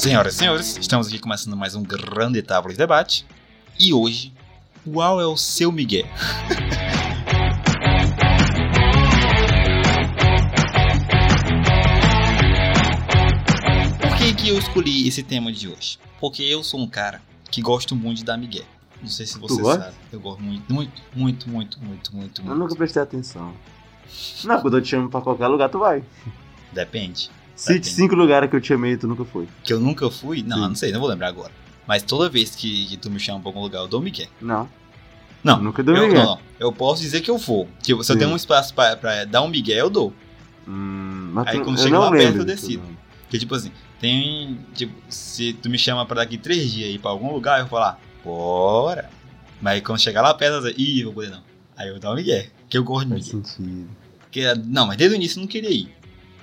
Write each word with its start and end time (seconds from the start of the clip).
Senhoras 0.00 0.34
e 0.34 0.38
senhores, 0.38 0.78
estamos 0.78 1.08
aqui 1.08 1.18
começando 1.18 1.54
mais 1.54 1.74
um 1.74 1.82
grande 1.82 2.40
tábua 2.40 2.72
de 2.72 2.78
debate. 2.78 3.26
E 3.78 3.92
hoje, 3.92 4.32
qual 4.90 5.20
é 5.20 5.26
o 5.26 5.36
seu 5.36 5.70
Miguel? 5.70 6.06
Por 14.00 14.16
que, 14.16 14.34
que 14.34 14.48
eu 14.48 14.58
escolhi 14.58 15.06
esse 15.06 15.22
tema 15.22 15.52
de 15.52 15.68
hoje? 15.68 15.98
Porque 16.18 16.42
eu 16.42 16.64
sou 16.64 16.80
um 16.80 16.86
cara 16.88 17.20
que 17.50 17.60
gosto 17.60 17.94
muito 17.94 18.18
de 18.18 18.24
dar 18.24 18.38
Miguel. 18.38 18.64
Não 19.02 19.08
sei 19.08 19.26
se 19.26 19.38
você 19.38 19.62
sabe. 19.62 19.94
Eu 20.10 20.20
gosto 20.20 20.42
muito, 20.42 20.72
muito, 20.72 21.02
muito, 21.14 21.50
muito, 21.50 21.78
muito, 21.84 22.16
muito, 22.16 22.40
Eu 22.40 22.46
muito. 22.46 22.58
nunca 22.58 22.74
prestei 22.74 23.02
atenção. 23.02 23.52
Não, 24.44 24.62
quando 24.62 24.78
eu 24.78 24.82
te 24.82 24.88
chamo 24.88 25.10
pra 25.10 25.20
qualquer 25.20 25.46
lugar, 25.46 25.68
tu 25.68 25.78
vai. 25.78 26.02
Depende. 26.72 27.30
Cite 27.60 27.74
Depende. 27.80 27.88
cinco 27.90 28.14
lugares 28.14 28.48
que 28.48 28.56
eu 28.56 28.60
te 28.60 28.68
chamei 28.68 28.92
e 28.92 28.96
tu 28.96 29.06
nunca 29.06 29.24
foi. 29.24 29.46
Que 29.62 29.72
eu 29.72 29.78
nunca 29.80 30.10
fui? 30.10 30.42
Não, 30.42 30.56
Sim. 30.56 30.68
não 30.68 30.74
sei, 30.74 30.92
não 30.92 31.00
vou 31.00 31.08
lembrar 31.08 31.28
agora. 31.28 31.52
Mas 31.86 32.02
toda 32.02 32.28
vez 32.28 32.54
que, 32.56 32.86
que 32.86 32.96
tu 32.96 33.10
me 33.10 33.18
chama 33.20 33.40
pra 33.40 33.48
algum 33.50 33.60
lugar, 33.60 33.80
eu 33.80 33.88
dou 33.88 34.00
Miguel. 34.00 34.28
Não. 34.40 34.68
Não, 35.44 35.60
Nunca 35.62 35.82
deu 35.82 35.94
eu, 35.96 36.08
não, 36.12 36.24
não. 36.24 36.38
Eu 36.58 36.72
posso 36.72 37.00
dizer 37.02 37.20
que 37.20 37.30
eu 37.30 37.36
vou. 37.38 37.68
Tipo, 37.82 38.02
se 38.04 38.12
eu 38.12 38.14
Sim. 38.14 38.20
tenho 38.20 38.30
um 38.32 38.36
espaço 38.36 38.72
pra, 38.74 38.96
pra 38.96 39.24
dar 39.24 39.42
um 39.42 39.48
Miguel, 39.48 39.76
eu 39.86 39.90
dou. 39.90 40.12
Hum, 40.68 41.30
mas 41.32 41.48
Aí 41.48 41.58
tu- 41.58 41.64
quando 41.64 41.78
eu 41.78 41.82
chega 41.82 41.98
lá 41.98 42.10
perto, 42.10 42.38
eu 42.38 42.44
decido. 42.44 42.82
Porque, 43.22 43.38
tipo 43.38 43.54
assim, 43.54 43.70
tem. 44.00 44.58
Tipo, 44.74 44.92
se 45.08 45.52
tu 45.54 45.68
me 45.70 45.78
chama 45.78 46.04
pra 46.06 46.16
daqui 46.16 46.36
três 46.38 46.70
dias 46.70 46.94
ir 46.94 46.98
pra 46.98 47.10
algum 47.10 47.32
lugar, 47.32 47.58
eu 47.60 47.66
vou 47.66 47.78
falar, 47.78 47.98
bora. 48.24 49.08
Mas 49.60 49.82
quando 49.82 49.98
chegar 50.00 50.22
lá 50.22 50.32
perto, 50.34 50.54
eu 50.56 50.60
vou 50.62 50.70
dizer, 50.70 50.80
ih, 50.82 51.04
vou 51.04 51.12
poder 51.14 51.30
não. 51.30 51.42
Aí 51.76 51.88
eu 51.88 51.92
vou 51.94 52.00
dar 52.00 52.12
um 52.12 52.14
Miguel. 52.16 52.44
Que 52.68 52.78
eu 52.78 52.84
gosto 52.84 53.06
de 53.08 53.14
Faz 53.14 53.26
Miguel. 53.32 53.44
sentido. 53.44 53.88
Porque, 54.20 54.54
não, 54.66 54.86
mas 54.86 54.96
desde 54.96 55.14
o 55.14 55.16
início 55.16 55.38
eu 55.38 55.42
não 55.42 55.48
queria 55.48 55.70
ir. 55.70 55.88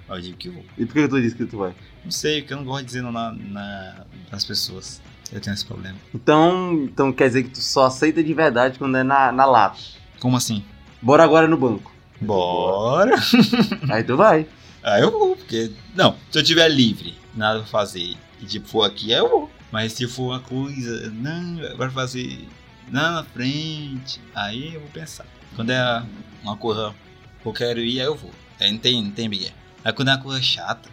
Eu 0.10 0.22
digo 0.22 0.38
que 0.38 0.48
eu 0.48 0.54
vou. 0.54 0.66
E 0.78 0.86
por 0.86 0.94
que 0.94 1.08
tu 1.08 1.22
disse 1.22 1.36
que 1.36 1.46
tu 1.46 1.58
vai? 1.58 1.76
Não 2.04 2.12
sei, 2.12 2.42
porque 2.42 2.54
eu 2.54 2.58
não 2.58 2.66
gosto 2.66 2.82
de 2.82 2.86
dizer 2.86 3.02
não 3.02 3.12
na, 3.12 3.32
na, 3.34 4.06
nas 4.32 4.46
pessoas. 4.46 5.02
Eu 5.32 5.42
tenho 5.42 5.54
esse 5.54 5.66
problema. 5.66 5.98
Então, 6.14 6.74
então 6.84 7.12
quer 7.12 7.28
dizer 7.28 7.44
que 7.44 7.50
tu 7.50 7.62
só 7.62 7.88
aceita 7.88 8.24
de 8.24 8.34
verdade 8.34 8.80
quando 8.80 8.98
é 8.98 9.04
na, 9.04 9.32
na 9.32 9.46
lata. 9.46 9.80
Como 10.20 10.38
assim? 10.38 10.64
Bora 11.02 11.24
agora 11.24 11.48
no 11.48 11.58
banco. 11.58 11.92
Bora. 12.22 13.16
Aí 13.92 14.04
tu 14.04 14.16
vai. 14.16 14.48
Aí 14.84 15.02
eu 15.02 15.12
vou, 15.12 15.36
porque. 15.36 15.72
Não, 15.94 16.16
se 16.32 16.40
eu 16.40 16.44
tiver 16.44 16.70
livre, 16.70 17.14
nada 17.36 17.60
pra 17.60 17.68
fazer, 17.68 18.16
e 18.42 18.46
tipo, 18.46 18.68
for 18.68 18.84
aqui, 18.84 19.14
aí 19.14 19.20
eu 19.20 19.30
vou. 19.30 19.52
Mas 19.72 19.94
se 19.94 20.08
for 20.08 20.32
uma 20.32 20.40
coisa, 20.40 21.12
não, 21.12 21.58
vai 21.76 21.90
fazer 21.90 22.48
lá 22.92 23.12
na 23.12 23.24
frente, 23.24 24.22
aí 24.34 24.76
eu 24.76 24.80
vou 24.80 24.90
pensar. 24.90 25.26
Quando 25.56 25.72
é 25.72 26.04
uma 26.42 26.56
coisa 26.56 26.96
que 27.42 27.48
eu 27.48 27.54
quero 27.54 27.80
ir, 27.82 28.00
aí 28.00 28.06
eu 28.06 28.16
vou. 28.16 28.32
Aí 28.60 28.72
não 28.72 28.80
tem, 28.80 29.04
não 29.04 29.12
tem 29.12 29.28
Miguel. 29.28 29.52
Aí 29.88 29.94
quando 29.94 30.10
é 30.10 30.16
uma 30.16 30.22
coisa 30.22 30.42
chata, 30.42 30.90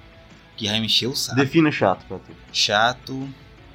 que 0.57 0.69
vai 0.69 0.79
me 0.79 0.87
encher 0.87 1.09
o 1.09 1.17
saco. 1.17 1.37
Defina 1.37 1.73
chato 1.73 2.07
pra 2.07 2.17
tu. 2.17 2.31
Chato, 2.53 3.29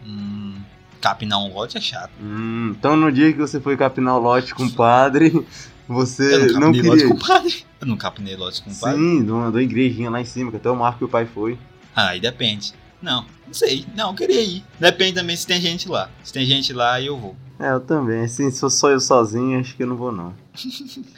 hum, 0.06 0.56
capinar 1.02 1.40
um 1.40 1.54
lote 1.54 1.78
é 1.78 1.82
chato. 1.82 2.12
Hum, 2.22 2.74
então 2.80 2.96
no 2.96 3.12
dia 3.12 3.30
que 3.34 3.38
você 3.38 3.60
foi 3.60 3.76
capinar 3.76 4.16
o 4.16 4.20
lote 4.20 4.56
com 4.56 4.64
o 4.64 4.72
padre, 4.72 5.46
você 5.86 6.36
Eu 6.36 6.40
não 6.40 6.62
não 6.62 6.72
capinei 6.72 6.82
lote 6.84 7.02
queria 7.02 7.08
com 7.10 7.14
o 7.16 7.28
padre. 7.28 7.66
Eu 7.82 7.88
não 7.88 7.98
capinei 7.98 8.36
lote 8.38 8.64
com 8.64 8.70
o 8.72 8.76
padre. 8.76 8.98
Sim, 8.98 9.26
de 9.26 9.30
uma, 9.30 9.52
de 9.52 9.58
uma 9.58 9.62
igrejinha 9.62 10.10
lá 10.10 10.22
em 10.22 10.26
cima, 10.26 10.52
que 10.52 10.56
até 10.56 10.72
o 10.72 10.76
Marco 10.78 11.04
e 11.04 11.06
o 11.06 11.10
pai 11.10 11.26
foi. 11.26 11.60
Ah, 11.94 12.12
aí 12.12 12.22
depende. 12.22 12.74
Não, 13.02 13.26
não 13.48 13.54
sei. 13.54 13.86
Não, 13.96 14.10
eu 14.10 14.16
queria 14.16 14.42
ir. 14.42 14.64
Depende 14.80 15.14
também 15.14 15.36
se 15.36 15.48
tem 15.48 15.60
gente 15.62 15.88
lá. 15.88 16.10
Se 16.24 16.34
tem 16.34 16.46
gente 16.46 16.74
lá, 16.74 17.02
eu 17.02 17.18
vou. 17.18 17.36
É, 17.60 17.72
eu 17.72 17.80
também. 17.80 18.24
Assim, 18.24 18.50
se 18.50 18.60
for 18.60 18.70
só 18.70 18.90
eu 18.90 19.00
sozinho, 19.00 19.60
acho 19.60 19.76
que 19.76 19.84
eu 19.84 19.88
não 19.88 19.96
vou, 19.98 20.12
não. 20.12 20.34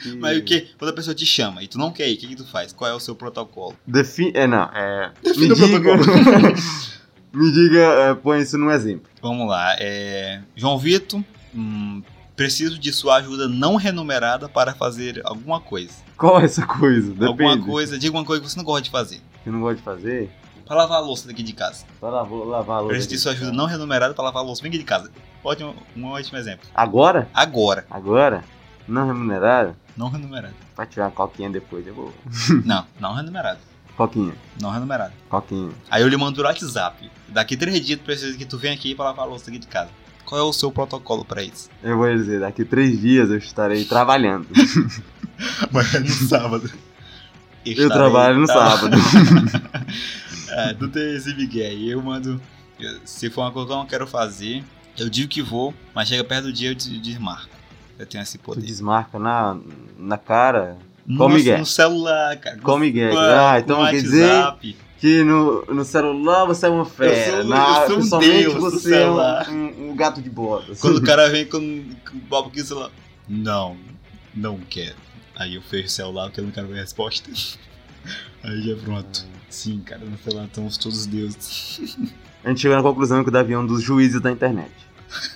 E- 0.05 0.15
Mas 0.19 0.37
o 0.37 0.43
que? 0.43 0.67
Quando 0.77 0.89
a 0.89 0.93
pessoa 0.93 1.13
te 1.13 1.25
chama 1.25 1.61
e 1.63 1.67
tu 1.67 1.77
não 1.77 1.91
quer 1.91 2.09
ir, 2.09 2.15
o 2.15 2.17
que, 2.17 2.27
que 2.27 2.35
tu 2.35 2.45
faz? 2.47 2.73
Qual 2.73 2.89
é 2.89 2.93
o 2.93 2.99
seu 2.99 3.15
protocolo? 3.15 3.75
Defi... 3.85 4.31
É, 4.33 4.47
não, 4.47 4.63
é... 4.73 5.11
Defina 5.23 5.55
me 5.55 5.61
o 5.61 5.67
diga... 5.67 5.95
me 7.33 7.51
diga, 7.51 7.79
é, 7.79 8.13
põe 8.15 8.41
isso 8.41 8.57
num 8.57 8.71
exemplo. 8.71 9.09
Vamos 9.21 9.47
lá. 9.47 9.75
É... 9.79 10.41
João 10.55 10.77
Vitor, 10.79 11.23
hum, 11.53 12.01
preciso 12.35 12.79
de 12.79 12.91
sua 12.91 13.17
ajuda 13.17 13.47
não 13.47 13.75
remunerada 13.75 14.49
para 14.49 14.73
fazer 14.73 15.21
alguma 15.23 15.59
coisa. 15.61 15.93
Qual 16.17 16.39
é 16.39 16.45
essa 16.45 16.65
coisa? 16.65 17.11
Depende. 17.13 17.25
Alguma 17.27 17.57
coisa, 17.59 17.99
diga 17.99 18.17
uma 18.17 18.25
coisa 18.25 18.41
que 18.41 18.49
você 18.49 18.57
não 18.57 18.63
gosta 18.65 18.81
de 18.83 18.89
fazer. 18.89 19.21
Que 19.43 19.49
eu 19.49 19.53
não 19.53 19.61
gosto 19.61 19.77
de 19.77 19.83
fazer? 19.83 20.29
Pra 20.65 20.75
lavar 20.75 20.97
a 20.97 21.01
louça 21.01 21.27
daqui 21.27 21.43
de 21.43 21.53
casa. 21.53 21.85
Pra 21.99 22.09
lavar, 22.09 22.39
lavar 22.39 22.77
a 22.77 22.79
louça. 22.81 22.93
Preciso 22.93 23.09
de 23.09 23.17
sua 23.19 23.31
ajuda 23.33 23.51
não 23.51 23.65
remunerada 23.65 24.13
para 24.13 24.23
lavar 24.25 24.43
a 24.43 24.45
louça 24.45 24.61
bem 24.61 24.69
aqui 24.69 24.77
de 24.77 24.83
casa. 24.85 25.11
Ótimo, 25.43 25.75
um 25.95 26.05
ótimo 26.07 26.37
exemplo. 26.37 26.67
Agora? 26.73 27.27
Agora, 27.33 27.85
Agora? 27.89 28.43
Não 28.87 29.05
remunerado? 29.07 29.75
não 29.95 30.09
remunerado. 30.09 30.53
Vai 30.75 30.85
tirar 30.87 31.05
uma 31.05 31.11
coquinha 31.11 31.49
depois, 31.49 31.85
eu 31.85 31.93
vou... 31.93 32.13
Não, 32.65 32.85
não 32.99 33.13
remunerado. 33.13 33.59
Coquinha, 33.95 34.33
Não 34.59 34.71
remunerado. 34.71 35.13
coquinha. 35.29 35.71
Aí 35.89 36.01
eu 36.01 36.07
lhe 36.07 36.17
mando 36.17 36.41
no 36.41 36.47
WhatsApp. 36.47 37.11
Daqui 37.27 37.55
três 37.57 37.85
dias 37.85 37.99
tu 37.99 38.03
precisa 38.05 38.37
que 38.37 38.45
tu 38.45 38.57
venha 38.57 38.73
aqui 38.73 38.95
para 38.95 39.05
lavar 39.05 39.25
a 39.25 39.27
louça 39.29 39.49
aqui 39.49 39.59
de 39.59 39.67
casa. 39.67 39.89
Qual 40.25 40.39
é 40.39 40.43
o 40.43 40.53
seu 40.53 40.71
protocolo 40.71 41.25
para 41.25 41.43
isso? 41.43 41.69
Eu 41.83 41.97
vou 41.97 42.11
dizer, 42.11 42.39
daqui 42.39 42.63
três 42.63 42.99
dias 42.99 43.29
eu 43.29 43.37
estarei 43.37 43.83
trabalhando. 43.85 44.47
Mas 45.71 45.93
é 45.93 45.99
no 45.99 46.07
sábado. 46.07 46.71
Eu 47.65 47.89
trabalho 47.89 48.39
no 48.39 48.47
sábado. 48.47 48.95
é, 50.51 50.73
tu 50.73 50.87
tem 50.89 51.15
esse 51.15 51.33
Miguel. 51.35 51.73
Eu 51.79 52.01
mando. 52.01 52.41
Se 53.05 53.29
for 53.29 53.41
uma 53.41 53.51
coisa 53.51 53.67
que 53.67 53.73
eu 53.73 53.77
não 53.77 53.85
quero 53.85 54.07
fazer, 54.07 54.63
eu 54.97 55.09
digo 55.09 55.27
que 55.29 55.41
vou, 55.41 55.73
mas 55.93 56.07
chega 56.07 56.23
perto 56.23 56.45
do 56.45 56.53
dia 56.53 56.71
eu 56.71 56.75
des- 56.75 57.01
desmarco. 57.01 57.49
Eu 57.99 58.05
tenho 58.07 58.21
esse 58.23 58.37
Tu 58.37 58.41
poder. 58.43 58.61
desmarca 58.65 59.19
na, 59.19 59.57
na 59.97 60.17
cara. 60.17 60.77
no, 61.05 61.29
Miguel. 61.29 61.59
no 61.59 61.65
celular, 61.65 62.35
cara. 62.37 62.57
Com 62.57 62.77
Miguel. 62.79 63.11
Com- 63.11 63.17
Ah, 63.19 63.51
com 63.53 63.59
então 63.59 63.77
quer 63.85 63.95
WhatsApp. 63.97 64.77
Que 64.99 65.23
no, 65.23 65.65
no 65.65 65.83
celular 65.85 66.45
você 66.45 66.65
é 66.65 66.69
uma 66.69 66.85
fera. 66.85 67.37
Eu 67.37 67.41
sou- 67.41 67.49
na, 67.49 67.79
eu 67.81 67.87
sou 67.87 67.97
um 67.99 68.03
somente 68.03 68.31
deus 68.43 68.53
você 68.55 68.95
é 68.95 68.97
celular. 68.99 69.49
um, 69.49 69.53
um- 69.53 69.91
um 69.91 69.95
gato 69.95 70.21
de 70.21 70.29
botas. 70.29 70.79
Quando 70.79 70.97
o 70.97 71.03
cara 71.03 71.29
vem 71.29 71.45
com, 71.45 71.59
com 72.09 72.17
o 72.17 72.21
papo 72.21 72.49
aqui, 72.49 72.63
sei 72.63 72.75
lá. 72.77 72.89
Não, 73.29 73.77
não 74.33 74.57
quero. 74.69 74.95
Aí 75.35 75.55
eu 75.55 75.61
fecho 75.61 75.85
o 75.87 75.89
celular 75.89 76.25
porque 76.25 76.39
eu 76.39 76.45
não 76.45 76.51
quero 76.51 76.67
ver 76.67 76.77
a 76.79 76.81
resposta. 76.81 77.29
Aí 78.43 78.61
já 78.61 78.75
pronto. 78.75 79.25
Sim, 79.49 79.79
cara, 79.79 80.01
no 80.05 80.45
estamos 80.45 80.77
todos 80.77 81.05
deuses. 81.05 81.97
A 82.43 82.49
gente 82.49 82.61
chegou 82.61 82.77
na 82.77 82.83
conclusão 82.83 83.23
que 83.23 83.29
o 83.29 83.31
Davi 83.31 83.53
é 83.53 83.59
um 83.59 83.65
dos 83.65 83.83
juízes 83.83 84.21
da 84.21 84.31
internet. 84.31 84.71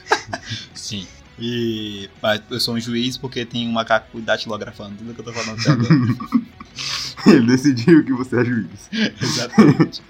Sim. 0.74 1.06
E 1.38 2.10
eu 2.50 2.60
sou 2.60 2.76
um 2.76 2.80
juiz 2.80 3.18
porque 3.18 3.46
tem 3.46 3.68
um 3.68 3.74
macaco 3.74 4.22
datilografando 4.22 4.96
tudo 4.96 5.14
que 5.14 5.20
eu 5.20 5.26
tô 5.26 5.34
falando 5.34 5.60
até 5.60 5.72
agora. 5.72 6.46
Ele 7.28 7.48
decidiu 7.48 8.06
que 8.06 8.14
você 8.14 8.42
é 8.42 8.46
juiz. 8.46 8.90
Exatamente. 9.22 10.02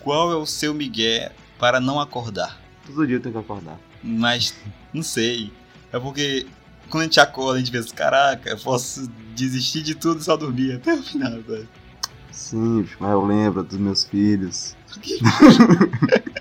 Qual 0.00 0.32
é 0.32 0.36
o 0.36 0.46
seu 0.46 0.72
migué 0.72 1.32
para 1.58 1.80
não 1.80 2.00
acordar? 2.00 2.60
Todo 2.86 3.06
dia 3.06 3.16
eu 3.16 3.20
tenho 3.20 3.34
que 3.34 3.40
acordar. 3.40 3.78
Mas 4.02 4.54
não 4.92 5.02
sei. 5.02 5.52
É 5.92 5.98
porque 5.98 6.46
quando 6.90 7.02
a 7.02 7.04
gente 7.04 7.20
acorda, 7.20 7.56
a 7.56 7.58
gente 7.58 7.70
pensa, 7.70 7.94
caraca, 7.94 8.50
eu 8.50 8.58
posso 8.58 9.08
desistir 9.34 9.82
de 9.82 9.94
tudo 9.94 10.20
e 10.20 10.24
só 10.24 10.36
dormir 10.36 10.72
até 10.76 10.94
o 10.94 11.02
final, 11.02 11.40
velho. 11.42 11.68
Sim, 12.30 12.86
mas 13.00 13.10
eu 13.12 13.24
lembro 13.24 13.62
dos 13.62 13.78
meus 13.78 14.04
filhos. 14.04 14.76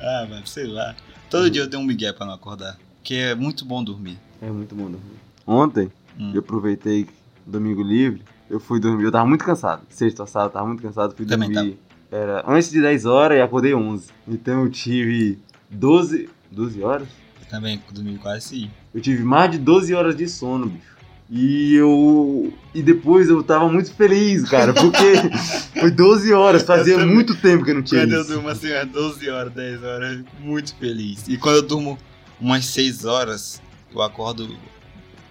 Ah, 0.00 0.26
mas 0.30 0.48
sei 0.50 0.66
lá. 0.66 0.94
Todo 1.28 1.50
dia 1.50 1.62
eu 1.62 1.68
tenho 1.70 1.82
um 1.82 1.86
migué 1.86 2.12
para 2.12 2.26
não 2.26 2.34
acordar. 2.34 2.78
Que 3.02 3.14
é 3.16 3.34
muito 3.34 3.64
bom 3.64 3.82
dormir. 3.82 4.18
É 4.40 4.48
muito 4.50 4.74
bom 4.74 4.84
dormir. 4.84 5.16
Ontem, 5.46 5.90
Hum. 6.18 6.30
eu 6.32 6.40
aproveitei 6.40 7.08
domingo 7.44 7.82
livre. 7.82 8.22
Eu 8.48 8.60
fui 8.60 8.78
dormir. 8.78 9.04
Eu 9.04 9.12
tava 9.12 9.26
muito 9.26 9.44
cansado. 9.44 9.82
Sexta 9.88 10.24
sábado, 10.26 10.50
eu 10.50 10.52
tava 10.52 10.66
muito 10.68 10.82
cansado. 10.82 11.14
Fui 11.16 11.26
Também 11.26 11.50
dormir. 11.50 11.78
Era 12.10 12.44
antes 12.46 12.70
de 12.70 12.80
10 12.80 13.04
horas 13.04 13.36
e 13.38 13.40
acordei 13.42 13.74
11. 13.74 14.06
Então 14.28 14.62
eu 14.62 14.70
tive 14.70 15.38
12. 15.68 16.30
12 16.52 16.82
horas? 16.82 17.08
Eu 17.46 17.50
também 17.50 17.80
dormi 17.90 18.18
quase 18.18 18.70
Eu 18.94 19.00
tive 19.00 19.22
mais 19.22 19.50
de 19.50 19.58
12 19.58 19.94
horas 19.94 20.16
de 20.16 20.28
sono, 20.28 20.66
bicho. 20.66 20.96
E 21.28 21.74
eu. 21.74 22.52
E 22.72 22.82
depois 22.82 23.28
eu 23.28 23.42
tava 23.42 23.68
muito 23.68 23.92
feliz, 23.92 24.48
cara, 24.48 24.72
porque 24.72 25.14
foi 25.80 25.90
12 25.90 26.32
horas, 26.32 26.62
fazia 26.62 26.94
Eu 26.94 26.98
também. 27.00 27.14
muito 27.14 27.34
tempo 27.34 27.64
que 27.64 27.70
eu 27.72 27.74
não 27.74 27.82
tinha 27.82 28.02
Quando 28.02 28.12
eu 28.12 28.20
isso. 28.20 28.32
durmo 28.32 28.48
assim, 28.48 28.70
umas 28.72 28.88
12 28.88 29.28
horas, 29.30 29.52
10 29.52 29.82
horas, 29.82 30.18
eu 30.18 30.24
muito 30.40 30.74
feliz. 30.76 31.26
E 31.26 31.36
quando 31.36 31.56
eu 31.56 31.62
durmo 31.62 31.98
umas 32.40 32.64
6 32.66 33.04
horas, 33.04 33.60
eu 33.92 34.00
acordo 34.02 34.56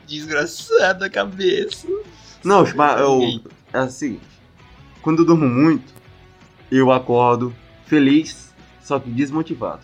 desgraçado 0.06 1.00
da 1.00 1.10
cabeça. 1.10 1.88
Não, 2.44 2.66
mas 2.76 3.00
eu. 3.00 3.42
É 3.72 3.88
seguinte: 3.90 4.22
quando 5.02 5.20
eu 5.20 5.26
durmo 5.26 5.48
muito, 5.48 5.94
eu 6.70 6.92
acordo 6.92 7.56
feliz, 7.86 8.54
só 8.84 9.00
que 9.00 9.10
desmotivado. 9.10 9.82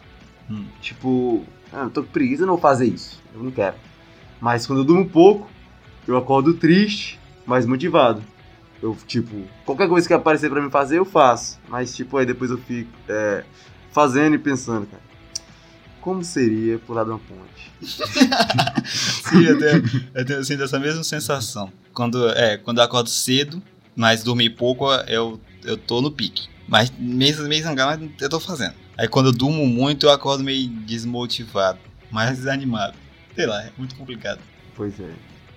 Hum. 0.50 0.66
Tipo, 0.82 1.46
ah, 1.72 1.84
eu 1.84 1.90
tô 1.90 2.04
com 2.04 2.12
preguiça, 2.12 2.46
não 2.46 2.58
fazer 2.58 2.86
isso. 2.86 3.20
Eu 3.34 3.44
não 3.44 3.52
quero. 3.52 3.76
Mas 4.40 4.66
quando 4.66 4.80
eu 4.80 4.86
durmo 4.86 5.08
pouco, 5.08 5.50
eu 6.08 6.18
acordo 6.18 6.54
triste, 6.54 7.20
mas 7.46 7.66
motivado. 7.66 8.22
Eu, 8.82 8.98
tipo, 9.06 9.48
qualquer 9.64 9.88
coisa 9.88 10.08
que 10.08 10.14
aparecer 10.14 10.50
pra 10.50 10.62
mim 10.62 10.72
fazer, 10.72 10.98
eu 10.98 11.06
faço. 11.06 11.60
Mas, 11.70 11.96
tipo, 11.96 12.18
aí 12.18 12.26
depois 12.26 12.50
eu 12.50 12.58
fico 12.58 12.90
é, 13.08 13.44
fazendo 13.92 14.36
e 14.36 14.40
pensando, 14.40 14.88
cara. 14.88 15.04
Como 16.02 16.24
seria 16.24 16.80
pular 16.80 17.04
de 17.04 17.12
uma 17.12 17.20
ponte? 17.20 17.72
Sim, 18.90 19.44
eu 19.44 19.60
tenho, 19.60 20.10
eu 20.16 20.26
tenho 20.26 20.44
sinto 20.44 20.64
essa 20.64 20.80
mesma 20.80 21.04
sensação. 21.04 21.72
Quando, 21.94 22.28
é, 22.30 22.58
quando 22.58 22.80
eu 22.80 22.84
acordo 22.84 23.08
cedo, 23.08 23.62
mas 23.96 24.24
dormir 24.24 24.50
pouco, 24.52 24.92
eu, 25.08 25.40
eu 25.64 25.78
tô 25.78 26.02
no 26.02 26.10
pique. 26.10 26.50
Mas 26.68 26.92
meio, 26.98 27.44
meio 27.44 27.64
zangado, 27.64 28.02
mas 28.02 28.12
eu 28.20 28.30
tô 28.30 28.40
fazendo. 28.40 28.74
Aí 28.98 29.08
quando 29.08 29.28
eu 29.28 29.32
durmo 29.32 29.66
muito, 29.66 30.06
eu 30.06 30.12
acordo 30.12 30.44
meio 30.44 30.68
desmotivado, 30.70 31.80
mais 32.12 32.38
desanimado. 32.38 32.96
Sei 33.36 33.46
lá, 33.46 33.62
é 33.64 33.72
muito 33.78 33.96
complicado. 33.96 34.40
Pois 34.76 35.00
é. 35.00 35.12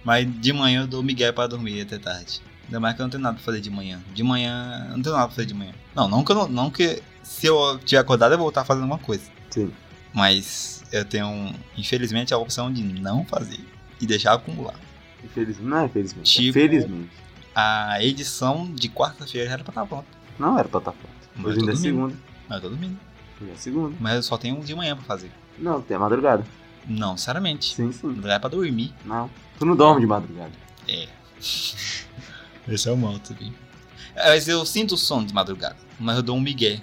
Mas 0.05 0.27
de 0.41 0.53
manhã 0.53 0.83
eu 0.83 0.87
dou 0.87 1.03
migué 1.03 1.33
pra 1.33 1.47
dormir 1.47 1.81
até 1.81 1.99
tarde. 1.99 2.41
Ainda 2.67 2.81
mais 2.81 2.95
que 2.95 3.03
eu 3.03 3.05
não 3.05 3.11
tenho 3.11 3.23
nada 3.23 3.35
pra 3.37 3.45
fazer 3.45 3.61
de 3.61 3.71
manhã. 3.71 4.01
De 4.15 4.23
manhã, 4.23 4.87
eu 4.91 4.97
não 4.97 5.03
tenho 5.03 5.15
nada 5.15 5.27
pra 5.27 5.35
fazer 5.37 5.47
de 5.47 5.55
manhã. 5.55 5.73
Não, 5.95 6.09
não 6.09 6.25
que, 6.25 6.33
eu 6.33 6.49
não, 6.49 6.71
que 6.71 7.03
se 7.23 7.47
eu 7.47 7.79
tiver 7.85 8.01
acordado 8.01 8.33
eu 8.33 8.39
vou 8.39 8.49
estar 8.49 8.65
fazendo 8.65 8.83
alguma 8.85 8.99
coisa. 8.99 9.25
Sim. 9.51 9.71
Mas 10.13 10.83
eu 10.93 11.05
tenho, 11.05 11.55
infelizmente, 11.77 12.33
a 12.33 12.39
opção 12.39 12.73
de 12.73 12.83
não 12.83 13.25
fazer 13.25 13.61
e 14.01 14.07
deixar 14.07 14.33
acumular. 14.35 14.75
Infelizmente. 15.23 15.67
Não 15.69 15.79
é 15.79 15.85
infelizmente. 15.87 16.33
Tipo- 16.33 16.49
É 16.49 16.53
felizmente. 16.63 17.11
A 17.55 18.03
edição 18.03 18.71
de 18.75 18.89
quarta-feira 18.89 19.47
já 19.49 19.55
era 19.55 19.65
pra 19.65 19.71
estar 19.73 19.87
pronta. 19.87 20.07
Não 20.39 20.59
era 20.59 20.69
pra 20.69 20.79
estar 20.79 20.93
pronto. 20.93 21.15
Mas 21.37 21.47
Hoje 21.47 21.61
ainda 21.61 21.73
é 21.73 21.77
segunda. 21.77 22.15
Mas 22.49 22.57
eu 22.57 22.63
tô 22.63 22.69
dormindo. 22.71 22.99
Hoje 23.41 23.51
é 23.53 23.57
segunda. 23.57 23.97
Mas 24.01 24.17
eu 24.17 24.23
só 24.23 24.37
tenho 24.37 24.57
um 24.57 24.61
de 24.61 24.75
manhã 24.75 24.97
pra 24.97 25.05
fazer. 25.05 25.31
Não, 25.59 25.81
tem 25.81 25.97
a 25.97 26.01
madrugada. 26.01 26.45
Não, 26.87 27.17
sinceramente. 27.17 27.75
Sim, 27.75 27.93
sim. 27.93 28.07
Lugar 28.07 28.37
é 28.37 28.39
pra 28.39 28.49
dormir. 28.49 28.93
Não. 29.05 29.31
Tu 29.59 29.65
não 29.65 29.77
dorme 29.77 30.01
de 30.01 30.07
madrugada. 30.07 30.53
É. 30.89 31.09
Esse 32.69 32.89
é 32.89 32.93
o 32.93 32.97
mal 32.97 33.19
também. 33.19 33.55
Mas 34.15 34.49
eu 34.49 34.65
sinto 34.65 34.97
sono 34.97 35.27
de 35.27 35.35
madrugada. 35.35 35.77
Mas 35.99 36.17
eu 36.17 36.23
dou 36.23 36.37
um 36.37 36.41
migué. 36.41 36.81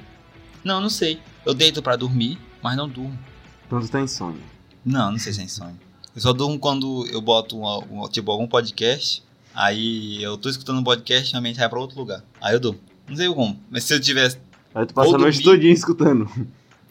Não, 0.63 0.80
não 0.80 0.89
sei. 0.89 1.19
Eu 1.45 1.53
deito 1.53 1.81
pra 1.81 1.95
dormir, 1.95 2.38
mas 2.62 2.77
não 2.77 2.88
durmo. 2.88 3.18
Então 3.65 3.80
tu 3.80 3.88
tá 3.88 4.01
insônia. 4.01 4.42
Não, 4.86 5.12
não 5.12 5.19
sei 5.19 5.33
se 5.33 5.42
é 5.42 5.44
insônia. 5.44 5.75
Eu 6.13 6.21
só 6.21 6.33
durmo 6.33 6.59
quando 6.59 7.07
eu 7.07 7.21
boto 7.21 7.57
um, 7.57 8.07
tipo 8.09 8.31
algum 8.31 8.47
podcast. 8.47 9.24
Aí 9.56 10.21
eu 10.21 10.38
tô 10.38 10.50
escutando 10.50 10.80
um 10.80 10.83
podcast 10.83 11.31
minha 11.31 11.42
mente 11.42 11.59
vai 11.59 11.69
pra 11.69 11.80
outro 11.80 11.97
lugar. 11.97 12.24
Aí 12.39 12.54
eu 12.54 12.59
durmo. 12.59 12.80
Não 13.07 13.15
sei 13.15 13.33
como. 13.33 13.59
Mas 13.69 13.83
se 13.86 13.94
eu 13.94 14.00
tivesse. 14.00 14.38
Aí 14.73 14.85
tu 14.85 14.94
passa 14.94 15.15
a 15.15 15.18
noite 15.18 15.41
todinha 15.44 15.73
escutando. 15.73 16.29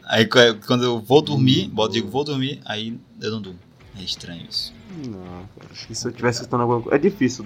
Aí 0.04 0.26
qu- 0.26 0.38
quando 0.66 0.84
eu 0.84 1.00
vou 1.00 1.22
dormir, 1.22 1.70
Hum. 1.74 1.88
digo 1.88 2.08
vou 2.10 2.24
dormir, 2.24 2.60
aí 2.64 2.98
eu 3.20 3.30
não 3.30 3.40
durmo. 3.40 3.58
É 3.98 4.02
estranho 4.02 4.44
isso. 4.48 4.72
Não, 5.06 5.20
cara. 5.56 5.68
Acho 5.72 5.86
que 5.86 5.94
se 5.94 6.06
eu 6.06 6.12
tivesse 6.12 6.38
escutando 6.40 6.60
alguma 6.62 6.80
coisa. 6.82 6.96
É 6.96 6.98
difícil. 6.98 7.44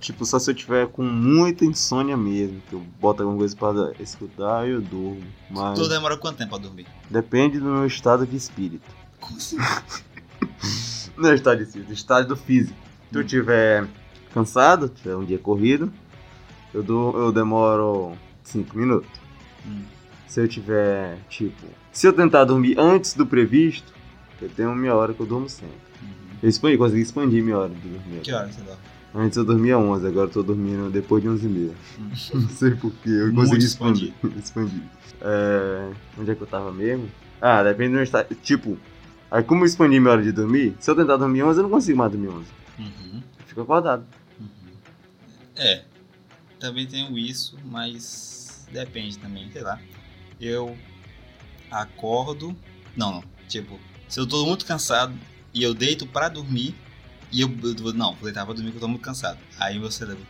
Tipo, 0.00 0.24
só 0.26 0.38
se 0.38 0.50
eu 0.50 0.54
tiver 0.54 0.86
com 0.88 1.02
muita 1.02 1.64
insônia 1.64 2.16
mesmo. 2.16 2.60
Que 2.68 2.74
eu 2.74 2.80
boto 3.00 3.22
alguma 3.22 3.38
coisa 3.38 3.56
pra 3.56 3.92
escutar 4.00 4.68
eu 4.68 4.80
durmo. 4.80 5.22
Mas 5.50 5.78
Tu 5.78 5.88
demora 5.88 6.16
quanto 6.16 6.36
tempo 6.38 6.50
pra 6.50 6.58
dormir? 6.58 6.86
depende 7.10 7.58
do 7.58 7.64
meu 7.66 7.86
estado 7.86 8.26
de 8.26 8.36
espírito. 8.36 8.84
Como 9.20 9.36
assim? 9.36 9.56
Não 11.16 11.30
é 11.30 11.34
estado 11.34 11.58
de 11.58 11.64
espírito, 11.64 11.90
é 11.90 11.94
estado 11.94 12.28
do 12.28 12.36
físico. 12.36 12.76
Se 13.10 13.16
eu 13.18 13.22
Hum. 13.22 13.26
tiver 13.26 13.88
cansado, 14.34 14.88
tiver 14.88 15.16
um 15.16 15.24
dia 15.24 15.38
corrido, 15.38 15.90
eu, 16.74 16.82
dou, 16.82 17.16
eu 17.18 17.32
demoro 17.32 18.12
5 18.44 18.76
minutos. 18.76 19.08
Hum. 19.66 19.82
Se 20.26 20.40
eu 20.40 20.48
tiver, 20.48 21.18
tipo. 21.28 21.66
Se 21.92 22.06
eu 22.06 22.12
tentar 22.12 22.44
dormir 22.44 22.78
antes 22.78 23.14
do 23.14 23.26
previsto, 23.26 23.92
eu 24.40 24.48
tenho 24.48 24.74
meia 24.74 24.94
hora 24.94 25.14
que 25.14 25.20
eu 25.20 25.26
durmo 25.26 25.48
sempre. 25.48 25.74
Uhum. 26.02 26.36
Eu 26.42 26.48
expandi, 26.48 26.76
consegui 26.76 27.02
expandir 27.02 27.42
minha 27.42 27.58
hora 27.58 27.70
de 27.70 27.88
dormir. 27.88 28.20
Que 28.20 28.32
hora 28.32 28.52
você 28.52 28.60
dorme? 28.60 28.80
Antes 29.14 29.38
eu 29.38 29.44
dormia 29.46 29.78
11, 29.78 30.06
agora 30.06 30.28
eu 30.28 30.32
tô 30.32 30.42
dormindo 30.42 30.90
depois 30.90 31.22
de 31.22 31.28
11 31.30 31.46
e 31.46 31.48
meia. 31.48 31.74
Hum. 31.98 32.10
Não 32.34 32.48
sei 32.50 32.74
porquê, 32.74 33.08
eu 33.08 33.26
Muito 33.32 33.36
consegui 33.36 33.64
expandir. 33.64 34.12
expandir. 34.36 34.82
É, 35.22 35.90
onde 36.18 36.30
é 36.30 36.34
que 36.34 36.42
eu 36.42 36.46
tava 36.46 36.70
mesmo? 36.70 37.08
Ah, 37.40 37.62
depende 37.62 37.90
do 37.90 37.94
meu 37.94 38.02
estado. 38.02 38.34
Tipo, 38.42 38.76
aí 39.30 39.42
como 39.42 39.62
eu 39.62 39.66
expandi 39.66 39.98
minha 39.98 40.12
hora 40.12 40.22
de 40.22 40.32
dormir, 40.32 40.76
se 40.78 40.90
eu 40.90 40.94
tentar 40.94 41.16
dormir 41.16 41.42
11, 41.42 41.58
eu 41.58 41.62
não 41.62 41.70
consigo 41.70 41.96
mais 41.96 42.12
dormir 42.12 42.28
11. 42.28 42.46
Uhum. 42.78 43.22
Fico 43.46 43.62
acordado. 43.62 44.04
Uhum. 44.38 44.46
É, 45.56 45.84
também 46.60 46.86
tenho 46.86 47.16
isso, 47.16 47.56
mas 47.64 48.45
depende 48.70 49.18
também, 49.18 49.50
sei 49.52 49.62
lá. 49.62 49.80
Eu 50.40 50.76
acordo. 51.70 52.54
Não, 52.96 53.12
não. 53.12 53.24
Tipo, 53.48 53.78
se 54.08 54.18
eu 54.20 54.26
tô 54.26 54.44
muito 54.46 54.64
cansado 54.66 55.14
e 55.52 55.62
eu 55.62 55.74
deito 55.74 56.06
pra 56.06 56.28
dormir, 56.28 56.74
e 57.32 57.40
eu. 57.40 57.48
eu- 57.62 57.92
não, 57.92 58.14
vou 58.14 58.24
deitar 58.24 58.44
pra 58.44 58.54
dormir 58.54 58.70
que 58.70 58.76
eu 58.76 58.80
tô 58.80 58.88
muito 58.88 59.02
cansado. 59.02 59.38
Aí 59.58 59.78
meu 59.78 59.90
cérebro. 59.90 60.26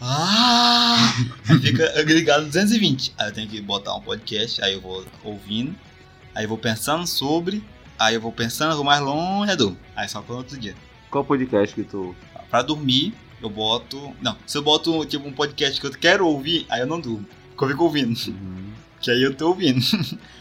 Ah! 0.00 1.14
Fica 1.62 2.02
ligado 2.02 2.40
no 2.42 2.46
220. 2.48 3.14
Aí 3.18 3.28
eu 3.28 3.32
tenho 3.32 3.48
que 3.48 3.60
botar 3.60 3.94
um 3.94 4.00
podcast, 4.00 4.62
aí 4.62 4.74
eu 4.74 4.80
vou 4.80 5.04
ouvindo, 5.24 5.74
aí 6.34 6.44
eu 6.44 6.48
vou 6.48 6.58
pensando 6.58 7.06
sobre, 7.06 7.64
aí 7.98 8.14
eu 8.14 8.20
vou 8.20 8.30
pensando, 8.32 8.72
eu 8.72 8.76
vou 8.76 8.84
mais 8.84 9.00
longe, 9.00 9.50
eu 9.52 9.56
durmo. 9.56 9.78
Aí 9.94 10.08
só 10.08 10.20
para 10.20 10.34
outro 10.34 10.58
dia. 10.58 10.74
Qual 11.10 11.24
podcast 11.24 11.74
que 11.74 11.82
tu. 11.84 12.14
Pra 12.50 12.62
dormir, 12.62 13.14
eu 13.42 13.48
boto. 13.48 14.14
Não, 14.20 14.36
se 14.46 14.58
eu 14.58 14.62
boto 14.62 15.04
tipo 15.06 15.26
um 15.26 15.32
podcast 15.32 15.80
que 15.80 15.86
eu 15.86 15.90
quero 15.92 16.26
ouvir, 16.26 16.66
aí 16.68 16.80
eu 16.80 16.86
não 16.86 17.00
durmo. 17.00 17.26
Porque 17.56 17.64
eu 17.64 17.68
fico 17.70 17.84
ouvindo. 17.84 18.16
Uhum. 18.28 18.72
Que 19.00 19.10
aí 19.10 19.22
eu 19.22 19.34
tô 19.34 19.48
ouvindo. 19.48 19.80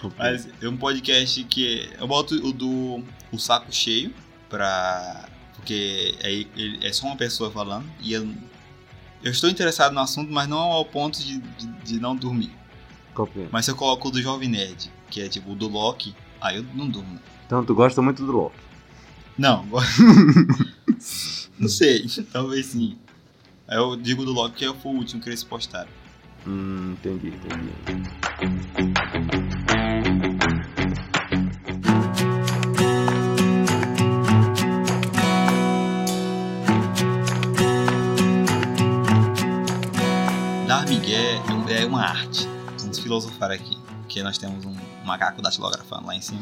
Ok. 0.04 0.12
Mas 0.20 0.48
é 0.62 0.68
um 0.68 0.78
podcast 0.78 1.44
que. 1.46 1.90
Eu 2.00 2.08
boto 2.08 2.36
o 2.36 2.52
do 2.52 3.04
O 3.32 3.38
Saco 3.40 3.74
Cheio 3.74 4.14
pra. 4.50 5.30
Porque 5.56 6.16
aí 6.24 6.48
ele- 6.56 6.86
é 6.86 6.92
só 6.92 7.08
uma 7.08 7.16
pessoa 7.16 7.50
falando. 7.52 7.86
E 8.02 8.14
eu. 8.14 8.28
Eu 9.24 9.32
estou 9.32 9.50
interessado 9.50 9.92
no 9.94 10.00
assunto, 10.02 10.32
mas 10.32 10.48
não 10.48 10.60
ao 10.60 10.86
ponto 10.86 11.20
de, 11.20 11.40
de, 11.40 11.68
de 11.84 12.00
não 12.00 12.16
dormir. 12.16 12.52
Que 13.16 13.40
é? 13.40 13.48
Mas 13.52 13.66
se 13.66 13.72
eu 13.72 13.76
coloco 13.76 14.08
o 14.08 14.12
do 14.12 14.22
Jovem 14.22 14.48
Nerd, 14.50 14.92
que 15.10 15.20
é 15.22 15.28
tipo 15.28 15.54
o 15.54 15.56
do 15.56 15.68
Loki, 15.68 16.14
aí 16.40 16.58
eu 16.58 16.66
não 16.76 16.88
durmo. 16.88 17.20
Então 17.48 17.66
tu 17.66 17.74
gosta 17.74 18.02
muito 18.04 18.24
do 18.24 18.32
Loki. 18.32 18.56
Não, 19.36 19.66
não 21.58 21.68
sei, 21.70 22.06
talvez 22.32 22.68
sim. 22.68 22.98
Aí 23.68 23.78
eu 23.78 23.96
digo 23.96 24.24
do 24.26 24.32
Loki 24.32 24.58
que 24.68 24.80
foi 24.80 24.92
o 24.92 24.96
último 24.98 25.22
que 25.22 25.30
eles 25.30 25.44
postaram. 25.44 25.90
Hum, 26.48 26.94
entendi, 26.94 27.28
entendi. 27.30 28.86
Dar 40.68 40.86
migué 40.88 41.36
é 41.36 41.52
um- 41.54 41.70
é 41.70 41.86
uma 41.86 42.02
arte. 42.04 42.48
Vamos 42.80 43.00
filosofar 43.00 43.52
aqui. 43.52 43.78
Porque 44.02 44.22
nós 44.24 44.38
temos 44.38 44.66
um 44.66 44.76
macaco 45.06 45.42
datilografando 45.42 46.08
lá 46.08 46.16
em 46.16 46.22
cima. 46.22 46.42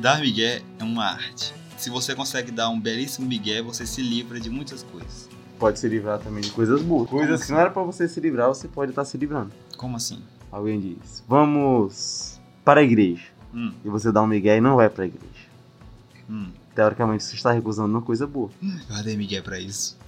Dar 0.00 0.20
migué 0.20 0.62
é 0.78 0.84
uma 0.84 1.04
arte. 1.04 1.52
Se 1.76 1.90
você 1.90 2.14
consegue 2.14 2.50
dar 2.50 2.68
um 2.70 2.80
belíssimo 2.80 3.26
migué, 3.26 3.62
você 3.62 3.86
se 3.86 4.02
livra 4.02 4.40
de 4.40 4.50
muitas 4.50 4.82
coisas. 4.82 5.28
Pode 5.58 5.78
se 5.78 5.88
livrar 5.88 6.18
também 6.20 6.40
de 6.40 6.50
coisas 6.52 6.80
boas. 6.82 7.08
Coisas 7.10 7.44
que 7.44 7.50
não 7.52 7.58
era 7.58 7.70
pra 7.70 7.82
você 7.82 8.06
se 8.08 8.20
livrar, 8.20 8.48
você 8.48 8.68
pode 8.68 8.92
estar 8.92 9.04
se 9.04 9.16
livrando. 9.18 9.50
Como 9.76 9.96
assim? 9.96 10.22
Alguém 10.52 10.80
diz, 10.80 11.22
vamos 11.28 12.40
para 12.64 12.80
a 12.80 12.82
igreja. 12.82 13.24
Hum, 13.52 13.72
E 13.84 13.88
você 13.88 14.12
dá 14.12 14.22
um 14.22 14.26
migué 14.26 14.56
e 14.58 14.60
não 14.60 14.76
vai 14.76 14.88
pra 14.88 15.06
igreja. 15.06 15.26
hum. 16.30 16.48
Teoricamente 16.74 17.24
você 17.24 17.34
está 17.34 17.50
recusando 17.50 17.88
uma 17.88 18.02
coisa 18.02 18.24
boa. 18.26 18.50
Eu 18.62 19.02
dei 19.02 19.16
migué 19.16 19.40
pra 19.42 19.58
isso. 19.58 19.98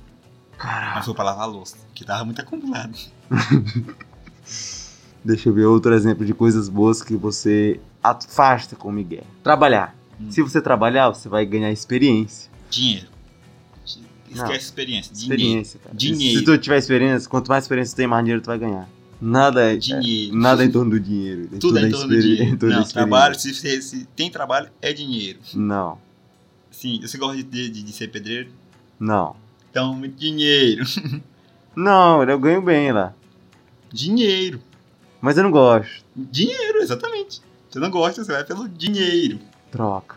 Caraca. 0.57 0.95
Mas 0.97 1.04
foi 1.04 1.14
pra 1.14 1.25
lavar 1.25 1.42
a 1.45 1.47
louça, 1.47 1.76
que 1.95 2.04
tava 2.04 2.25
muito 2.25 2.40
acumulado. 2.40 2.97
Deixa 5.25 5.49
eu 5.49 5.52
ver 5.54 5.64
outro 5.66 5.92
exemplo 5.95 6.25
de 6.25 6.33
coisas 6.33 6.69
boas 6.69 7.02
que 7.02 7.16
você 7.16 7.80
afasta 8.02 8.76
com 8.76 8.88
o 8.88 8.92
migué. 8.92 9.23
Trabalhar. 9.42 9.95
Hum. 10.21 10.30
Se 10.30 10.40
você 10.42 10.61
trabalhar, 10.62 11.09
você 11.11 11.28
vai 11.28 11.45
ganhar 11.45 11.71
experiência. 11.73 12.50
Dinheiro. 12.71 13.09
Esquece 14.30 14.49
Não. 14.49 14.54
experiência. 14.56 15.12
Dinheiro. 15.14 15.34
Experiência, 15.42 15.80
cara. 15.80 15.94
Dinheiro. 15.96 16.38
Se 16.38 16.44
tu 16.44 16.58
tiver 16.58 16.78
experiência, 16.78 17.28
quanto 17.28 17.49
mais 17.49 17.64
experiência 17.64 17.94
tu 17.94 17.96
tem, 17.96 18.06
mais 18.06 18.25
dinheiro 18.25 18.42
tu 18.42 18.46
vai 18.46 18.58
ganhar. 18.58 18.88
Nada 19.20 19.72
é. 19.72 19.76
Dinheiro. 19.76 20.34
é- 20.34 20.38
nada 20.38 20.62
é 20.62 20.66
em 20.66 20.70
torno 20.70 20.90
do 20.92 21.00
dinheiro. 21.00 21.49
É 21.52 21.58
Tudo 21.58 21.78
é 21.78 21.82
em 21.82 21.90
torno 21.90 22.08
do 22.08 22.20
dinheiro. 22.20 22.58
Não, 22.68 22.84
trabalho, 22.84 23.38
se, 23.38 23.52
se- 23.54 23.82
se 23.82 24.04
tem 24.16 24.30
trabalho, 24.30 24.70
é 24.80 24.92
dinheiro. 24.92 25.38
Não, 25.54 25.99
Sim, 26.70 27.00
você 27.02 27.18
gosta 27.18 27.37
de, 27.37 27.42
de, 27.68 27.82
de 27.82 27.92
ser 27.92 28.08
pedreiro? 28.08 28.50
não. 28.99 29.37
Então, 29.70 30.00
dinheiro. 30.16 30.84
Não, 31.76 32.22
eu 32.25 32.38
ganho 32.40 32.60
bem 32.60 32.90
lá. 32.90 33.14
Dinheiro. 33.92 34.60
Mas 35.20 35.37
eu 35.37 35.44
não 35.44 35.50
gosto. 35.52 36.04
Dinheiro, 36.16 36.78
exatamente. 36.82 37.40
Você 37.70 37.78
não 37.78 37.88
gosta, 37.90 38.25
você 38.25 38.32
vai 38.32 38.42
pelo 38.44 38.68
dinheiro. 38.68 39.38
Troca. 39.70 40.16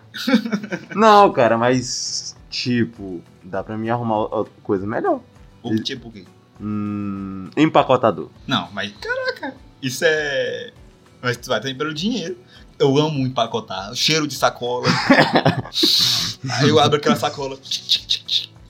não, 0.96 1.32
cara, 1.32 1.56
mas. 1.58 2.36
Tipo, 2.54 3.20
dá 3.44 3.64
pra 3.64 3.76
mim 3.76 3.90
arrumar 3.90 4.28
outra 4.28 4.54
coisa 4.62 4.86
melhor. 4.86 5.22
E- 5.66 5.82
tipo 5.82 6.10
o 6.10 6.12
quê? 6.12 6.24
Hum, 6.62 7.50
empacotador. 7.58 8.30
Não, 8.46 8.70
mas 8.72 8.94
caraca, 9.02 9.56
isso 9.82 10.06
é. 10.06 10.72
Mas 11.20 11.36
tu 11.36 11.50
vai 11.50 11.60
também 11.60 11.76
pelo 11.76 11.92
dinheiro. 11.92 12.38
Eu 12.78 12.96
amo 13.00 13.26
empacotar, 13.26 13.90
o 13.92 13.96
cheiro 13.96 14.28
de 14.28 14.36
sacola. 14.36 14.86
aí 16.62 16.70
eu 16.70 16.80
abro 16.80 16.98
aquela 16.98 17.16
sacola. 17.16 17.58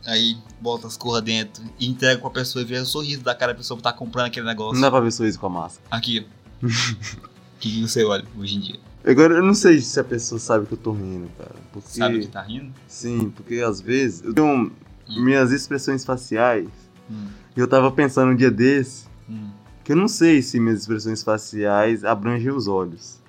Aí 0.06 0.38
bota 0.62 0.88
as 0.88 0.96
coisas 0.96 1.22
dentro 1.22 1.62
e 1.78 1.86
entrego 1.86 2.22
pra 2.22 2.30
pessoa 2.30 2.62
e 2.62 2.66
vê 2.66 2.78
o 2.78 2.86
sorriso 2.86 3.22
da 3.22 3.36
cara 3.36 3.52
da 3.52 3.58
pessoa 3.58 3.76
que 3.78 3.84
tá 3.84 3.92
comprando 3.92 4.28
aquele 4.28 4.46
negócio. 4.46 4.76
Não 4.76 4.82
dá 4.82 4.90
pra 4.92 5.02
ver 5.02 5.12
sorriso 5.12 5.38
com 5.38 5.48
a 5.48 5.50
massa. 5.50 5.82
Aqui, 5.92 6.26
ó. 6.64 6.68
que 7.60 7.82
você 7.82 8.06
olha 8.06 8.24
hoje 8.38 8.56
em 8.56 8.60
dia? 8.62 8.80
Agora, 9.06 9.36
eu 9.36 9.44
não 9.44 9.54
sei 9.54 9.80
se 9.82 10.00
a 10.00 10.04
pessoa 10.04 10.40
sabe 10.40 10.66
que 10.66 10.74
eu 10.74 10.78
tô 10.78 10.92
rindo, 10.94 11.30
cara. 11.38 11.52
Porque... 11.72 11.90
Sabe 11.90 12.20
que 12.20 12.28
tá 12.28 12.42
rindo? 12.42 12.72
Sim, 12.88 13.30
porque 13.36 13.56
às 13.56 13.82
vezes 13.82 14.24
eu 14.24 14.34
tenho 14.34 14.72
minhas 15.18 15.52
expressões 15.52 16.06
faciais. 16.06 16.70
Hum, 17.12 17.28
E 17.56 17.60
eu 17.60 17.68
tava 17.68 17.92
pensando 17.92 18.32
um 18.32 18.36
dia 18.36 18.50
desse 18.50 19.06
hum. 19.30 19.50
que 19.84 19.92
eu 19.92 19.96
não 19.98 20.08
sei 20.08 20.42
se 20.42 20.58
minhas 20.60 20.80
expressões 20.82 21.22
faciais 21.22 22.06
abrangem 22.06 22.50
os 22.52 22.68
olhos. 22.68 23.20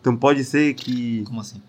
Então 0.00 0.14
pode 0.14 0.44
ser 0.44 0.74
que, 0.74 1.24
Como 1.24 1.40
assim? 1.40 1.62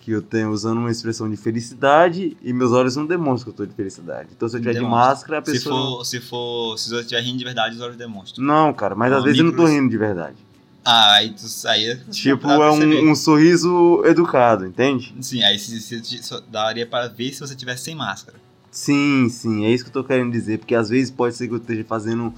que 0.00 0.10
eu 0.10 0.20
tenha 0.20 0.50
usando 0.50 0.78
uma 0.78 0.90
expressão 0.90 1.30
de 1.30 1.36
felicidade 1.36 2.36
e 2.42 2.52
meus 2.52 2.72
olhos 2.72 2.96
não 2.96 3.06
demonstram 3.06 3.52
que 3.52 3.60
eu 3.62 3.66
tô 3.66 3.70
de 3.70 3.76
felicidade. 3.76 4.30
Então 4.36 4.48
se 4.48 4.56
eu 4.56 4.60
tiver 4.60 4.74
de 4.74 4.80
máscara, 4.80 5.38
a 5.38 5.44
Se 5.44 5.52
pessoa. 5.52 5.98
for, 5.98 6.04
se 6.04 6.20
for, 6.20 6.76
se 6.76 6.88
você 6.90 7.00
estiver 7.02 7.20
rindo 7.20 7.38
de 7.38 7.44
verdade, 7.44 7.76
os 7.76 7.80
olhos 7.80 7.96
demonstram. 7.96 8.44
Não, 8.44 8.74
cara, 8.74 8.96
mas 8.96 9.12
às 9.12 9.18
Uma 9.20 9.24
vezes 9.26 9.38
eu 9.38 9.44
não 9.44 9.52
tô 9.52 9.66
rindo 9.66 9.88
de 9.88 9.96
verdade. 9.96 10.47
Ah, 10.84 11.14
aí 11.16 11.30
tu 11.34 11.44
aí 11.68 11.96
Tipo, 12.10 12.46
dá 12.48 12.56
pra 12.56 12.66
é 12.66 12.70
um, 12.70 13.10
um 13.10 13.14
sorriso 13.14 14.02
educado, 14.06 14.64
entende? 14.66 15.14
Sim, 15.20 15.42
aí 15.42 15.58
se, 15.58 15.80
se, 15.80 16.22
só 16.22 16.40
daria 16.40 16.86
para 16.86 17.08
ver 17.08 17.32
se 17.32 17.40
você 17.40 17.54
tivesse 17.54 17.84
sem 17.84 17.94
máscara. 17.94 18.38
Sim, 18.70 19.28
sim, 19.28 19.64
é 19.64 19.70
isso 19.70 19.84
que 19.84 19.90
eu 19.90 19.94
tô 20.02 20.04
querendo 20.04 20.30
dizer, 20.32 20.58
porque 20.58 20.74
às 20.74 20.88
vezes 20.88 21.10
pode 21.10 21.34
ser 21.34 21.48
que 21.48 21.54
eu 21.54 21.58
esteja 21.58 21.84
fazendo 21.84 22.32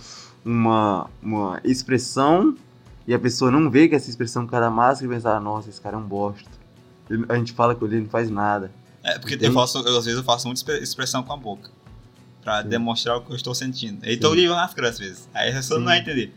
uma, 0.44 1.08
uma 1.22 1.60
expressão 1.64 2.56
e 3.06 3.14
a 3.14 3.18
pessoa 3.18 3.50
não 3.50 3.70
vê 3.70 3.88
que 3.88 3.94
essa 3.94 4.08
expressão 4.10 4.46
causa 4.46 4.66
da 4.66 4.70
máscara 4.70 5.12
e 5.12 5.14
pensar, 5.16 5.40
nossa, 5.40 5.68
esse 5.68 5.80
cara 5.80 5.96
é 5.96 5.98
um 5.98 6.02
bosta. 6.06 6.48
Ele- 7.08 7.26
A 7.28 7.34
gente 7.36 7.52
fala 7.52 7.74
que 7.74 7.84
ele 7.84 8.00
não 8.00 8.08
faz 8.08 8.30
nada. 8.30 8.70
É, 9.02 9.18
porque 9.18 9.34
Entende? 9.34 9.48
eu 9.50 9.52
faço, 9.54 9.78
eu, 9.78 9.98
às 9.98 10.04
vezes 10.04 10.18
eu 10.18 10.24
faço 10.24 10.46
muita 10.46 10.58
expre- 10.60 10.78
expressão 10.82 11.22
com 11.22 11.32
a 11.32 11.36
boca. 11.36 11.70
Pra 12.42 12.62
Sim. 12.62 12.68
demonstrar 12.68 13.16
o 13.16 13.20
que 13.22 13.32
eu 13.32 13.36
estou 13.36 13.54
sentindo. 13.54 13.98
Aí 14.04 14.14
Sim. 14.14 14.20
tô 14.20 14.34
de 14.34 14.48
máscara 14.48 14.88
às 14.88 14.98
vezes. 14.98 15.28
Aí 15.34 15.50
a 15.50 15.54
pessoa 15.54 15.78
não 15.78 15.86
Sim. 15.86 15.92
vai 15.92 15.98
entender. 16.00 16.32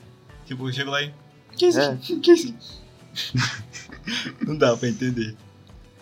Tipo, 0.45 0.67
eu 0.67 0.73
chego 0.73 0.91
lá 0.91 1.01
e. 1.01 1.13
Que 1.57 1.67
isso? 1.67 1.79
É. 1.79 1.95
Que 1.97 2.31
isso? 2.31 2.53
não 4.45 4.57
dá 4.57 4.75
pra 4.75 4.89
entender. 4.89 5.35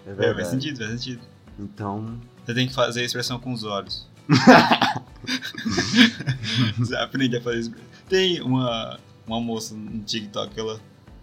É 0.06 0.12
É, 0.12 0.14
verdade. 0.14 0.36
faz 0.40 0.48
sentido, 0.48 0.78
faz 0.78 0.90
sentido. 0.92 1.22
Então, 1.60 2.20
Você 2.46 2.54
tem 2.54 2.68
que 2.68 2.74
fazer 2.74 3.02
a 3.02 3.04
expressão 3.04 3.40
com 3.40 3.54
os 3.54 3.64
olhos. 3.64 4.08
Você 6.78 6.96
aprende 6.96 7.38
a 7.38 7.42
fazer 7.42 7.60
isso. 7.60 7.72
Tem 8.10 8.42
uma, 8.42 9.00
uma 9.28 9.40
moça 9.40 9.76
no 9.76 10.00
TikTok 10.04 10.54
que 10.54 10.60
ela, 10.60 10.80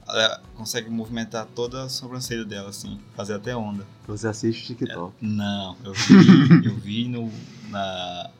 ela 0.07 0.43
consegue 0.55 0.89
movimentar 0.91 1.47
toda 1.47 1.85
a 1.85 1.89
sobrancelha 1.89 2.45
dela, 2.45 2.71
assim, 2.71 2.99
fazer 3.17 3.35
até 3.35 3.57
onda. 3.57 3.85
você 4.07 4.29
assiste 4.29 4.73
o 4.73 4.77
TikTok. 4.77 5.15
Não, 5.21 5.77
eu 5.85 5.93
vi, 5.93 6.67
eu 6.67 6.75
vi 6.77 7.09
no, 7.09 7.31
na 7.71 8.31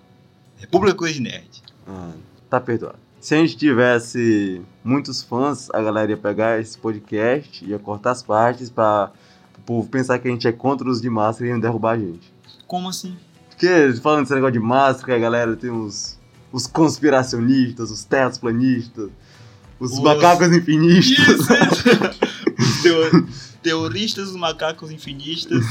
República 0.59 0.97
Coisa 0.97 1.21
Nerd. 1.21 1.63
Ah, 1.87 2.13
tá 2.49 2.61
perdoado. 2.61 2.99
Se 3.21 3.35
a 3.35 3.39
gente 3.39 3.57
tivesse 3.57 4.63
muitos 4.85 5.23
fãs, 5.23 5.69
a 5.71 5.83
galera 5.83 6.11
ia 6.13 6.17
pegar 6.17 6.61
esse 6.61 6.79
podcast, 6.79 7.65
ia 7.65 7.79
cortar 7.79 8.13
as 8.13 8.23
partes 8.23 8.71
pra 8.71 9.11
o 9.57 9.61
povo 9.63 9.89
pensar 9.89 10.19
que 10.19 10.29
a 10.29 10.31
gente 10.31 10.47
é 10.47 10.53
contra 10.53 10.89
os 10.89 11.01
de 11.01 11.11
máscara 11.11 11.47
e 11.47 11.51
iam 11.51 11.61
derrubar 11.61 11.93
a 11.95 11.99
gente. 11.99 12.33
Como 12.67 12.89
assim? 12.89 13.17
Porque 13.51 13.93
falando 14.01 14.21
desse 14.23 14.35
negócio 14.35 14.53
de 14.53 14.61
máscara, 14.61 15.17
a 15.17 15.21
galera 15.21 15.57
tem 15.57 15.69
os, 15.71 16.17
os 16.53 16.67
conspiracionistas, 16.67 17.91
os 17.91 18.05
terraplanistas, 18.05 19.11
os, 19.81 19.93
Os- 19.93 19.99
macacos 20.01 20.49
infinistas. 20.57 21.19
Isso, 21.19 21.53
isso. 21.53 22.19
Os 22.59 22.81
teo- 22.83 23.29
teoristas, 23.63 24.29
os 24.31 24.37
macacos 24.37 24.91
infinistas. 24.93 25.65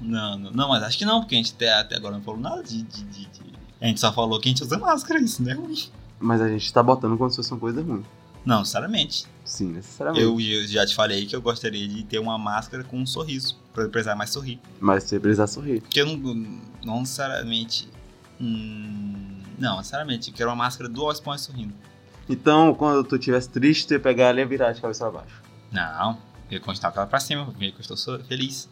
Não, 0.00 0.38
não, 0.38 0.50
não, 0.52 0.68
mas 0.70 0.82
acho 0.82 0.96
que 0.98 1.04
não, 1.04 1.20
porque 1.20 1.34
a 1.34 1.38
gente 1.38 1.52
até, 1.54 1.70
até 1.72 1.96
agora 1.96 2.14
não 2.16 2.22
falou 2.22 2.40
nada 2.40 2.62
de, 2.62 2.82
de, 2.82 3.04
de- 3.04 3.26
de- 3.26 3.52
A 3.80 3.86
gente 3.86 4.00
só 4.00 4.10
falou 4.12 4.40
que 4.40 4.48
a 4.48 4.52
gente 4.52 4.62
usa 4.62 4.78
máscara, 4.78 5.20
isso 5.20 5.42
não 5.42 5.50
é 5.52 5.54
ruim. 5.54 5.76
Mas 6.20 6.40
a 6.40 6.48
gente 6.48 6.72
tá 6.72 6.82
botando 6.82 7.16
como 7.16 7.30
se 7.30 7.36
fosse 7.36 7.52
uma 7.52 7.60
coisa 7.60 7.82
ruim. 7.82 8.04
Não, 8.44 8.64
sinceramente. 8.64 9.26
Sim, 9.44 9.72
necessariamente. 9.72 10.24
Eu, 10.24 10.40
eu 10.40 10.66
já 10.66 10.86
te 10.86 10.94
falei 10.94 11.26
que 11.26 11.36
eu 11.36 11.42
gostaria 11.42 11.86
de 11.86 12.02
ter 12.04 12.18
uma 12.18 12.38
máscara 12.38 12.84
com 12.84 12.98
um 12.98 13.06
sorriso, 13.06 13.58
pra 13.72 13.84
eu 13.84 13.90
precisar 13.90 14.14
mais 14.14 14.30
sorrir. 14.30 14.60
Mas 14.80 15.04
você 15.04 15.20
precisa 15.20 15.46
sorrir. 15.46 15.80
Porque 15.80 16.00
eu 16.00 16.06
não, 16.06 16.60
não 16.84 17.00
necessariamente. 17.00 17.88
Hum, 18.40 19.40
não, 19.58 19.82
sinceramente, 19.82 20.30
eu 20.30 20.34
quero 20.34 20.50
uma 20.50 20.56
máscara 20.56 20.88
do 20.88 21.08
Response 21.08 21.44
sorrindo. 21.44 21.74
Então, 22.28 22.74
quando 22.74 23.02
tu 23.04 23.16
estivesse 23.16 23.48
triste, 23.48 23.86
tu 23.86 23.94
ia 23.94 24.00
pegar 24.00 24.26
ela 24.26 24.38
e 24.38 24.42
ia 24.42 24.46
virar 24.46 24.72
de 24.72 24.80
cabeça 24.80 25.10
pra 25.10 25.20
baixo. 25.20 25.42
Não, 25.72 26.18
eu 26.50 26.58
ia 26.58 26.60
continuar 26.60 26.92
com 26.92 27.00
ela 27.00 27.08
pra 27.08 27.20
cima, 27.20 27.52
ver 27.58 27.72
que 27.72 27.78
eu 27.78 27.94
estou 27.94 28.24
feliz. 28.24 28.68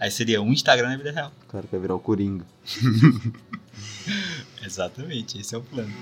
Aí 0.00 0.10
seria 0.10 0.42
um 0.42 0.52
Instagram 0.52 0.88
na 0.88 0.96
vida 0.96 1.12
real. 1.12 1.30
O 1.44 1.52
cara 1.52 1.66
quer 1.68 1.78
virar 1.78 1.94
o 1.94 2.00
Coringa. 2.00 2.44
Exatamente, 4.64 5.38
esse 5.38 5.54
é 5.54 5.58
o 5.58 5.62
plano. 5.62 5.92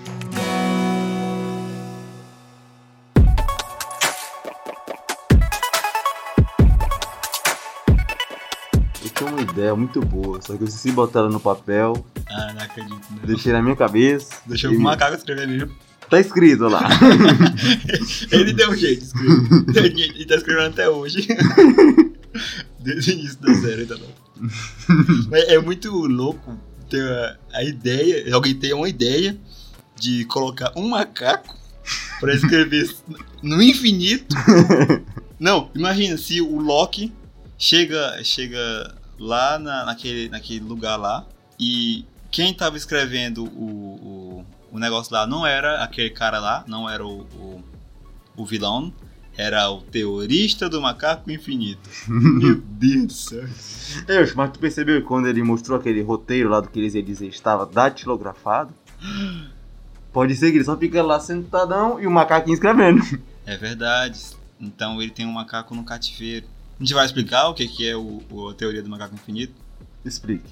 Uma 9.41 9.53
ideia 9.53 9.75
muito 9.75 10.01
boa, 10.01 10.41
só 10.43 10.57
que 10.57 10.63
eu 10.63 10.69
esqueci 10.69 10.93
botar 10.93 11.21
ela 11.21 11.31
no 11.31 11.41
papel, 11.41 12.05
Ah, 12.29 12.53
não 12.53 12.63
acredito. 12.63 13.01
Não. 13.11 13.27
deixei 13.27 13.53
na 13.53 13.63
minha 13.63 13.77
cabeça. 13.77 14.35
Deixa 14.47 14.69
e 14.69 14.77
o 14.77 14.81
macaco 14.81 15.17
escrever 15.17 15.49
mesmo. 15.49 15.75
Tá 16.09 16.21
escrito 16.21 16.65
lá. 16.65 16.89
Ele 18.31 18.53
deu 18.53 18.71
um 18.71 18.77
jeito 18.77 19.01
de 19.01 19.07
escrever. 19.07 20.15
Ele 20.15 20.27
tá 20.27 20.35
escrevendo 20.35 20.67
até 20.69 20.89
hoje. 20.89 21.27
Desde 22.81 23.11
o 23.11 23.15
início 23.15 23.39
da 23.41 23.55
série, 23.55 23.87
tá 23.87 23.97
bom. 23.97 24.49
Mas 25.31 25.45
é 25.49 25.59
muito 25.59 25.91
louco 25.91 26.59
ter 26.89 27.39
a, 27.53 27.63
ideia, 27.63 28.35
alguém 28.35 28.55
tem 28.55 28.73
uma 28.73 28.89
ideia 28.89 29.37
de 29.99 30.25
colocar 30.25 30.73
um 30.77 30.89
macaco 30.89 31.55
pra 32.19 32.35
escrever 32.35 32.91
no 33.43 33.63
infinito. 33.63 34.35
Não, 35.39 35.71
imagina 35.75 36.17
se 36.17 36.41
o 36.41 36.59
Loki 36.59 37.13
chega, 37.57 38.19
chega 38.25 38.95
lá 39.21 39.59
na- 39.59 39.85
naquele, 39.85 40.29
naquele 40.31 40.65
lugar 40.65 40.97
lá 40.97 41.25
e 41.59 42.05
quem 42.31 42.55
tava 42.55 42.77
escrevendo 42.77 43.45
o, 43.45 44.41
o, 44.41 44.47
o 44.73 44.79
negócio 44.79 45.13
lá 45.13 45.27
não 45.27 45.47
era 45.47 45.85
aquele 45.85 46.11
cara 46.11 46.39
lá, 46.41 46.65
não 46.67 46.89
era 46.89 47.05
o, 47.05 47.21
o, 47.37 47.63
o 48.37 48.47
vilão, 48.47 48.93
era 49.37 49.71
o 49.71 49.81
teorista 49.83 50.69
do 50.69 50.81
macaco 50.81 51.31
infinito. 51.31 51.89
Meu 52.09 52.57
Deus 52.65 53.07
do 53.07 53.13
céu. 53.13 53.49
Eu, 54.09 54.27
mas 54.37 54.51
tu 54.53 54.59
percebeu 54.59 55.01
que 55.01 55.07
quando 55.07 55.29
ele 55.29 55.43
mostrou 55.43 55.79
aquele 55.79 56.01
roteiro 56.03 56.49
lá 56.49 56.61
do 56.61 56.69
que 56.69 56.79
eles 56.79 56.95
iam 56.95 57.05
dizer 57.05 57.29
estava 57.29 57.67
datilografado? 57.67 58.73
Pode 60.13 60.35
ser 60.35 60.51
que 60.51 60.57
ele 60.59 60.65
só 60.65 60.77
fica 60.77 61.03
lá 61.03 61.21
sentadão 61.21 62.01
e 62.01 62.07
o 62.07 62.11
macaquinho 62.11 62.55
escrevendo. 62.55 63.01
É 63.47 63.57
verdade. 63.57 64.21
Então 64.61 65.01
ele 65.01 65.11
tem 65.11 65.27
um 65.27 65.33
macaco 65.33 65.75
no 65.75 65.85
cativeiro. 65.85 66.47
A 66.81 66.83
gente 66.83 66.95
vai 66.95 67.05
explicar 67.05 67.49
o 67.49 67.55
que, 67.55 67.69
que 67.69 67.87
é 67.87 67.95
o, 67.95 68.23
o- 68.31 68.49
a 68.49 68.55
teoria 68.55 68.83
do 68.83 68.89
macaco 68.89 69.15
infinito? 69.15 69.53
Explique. 70.03 70.49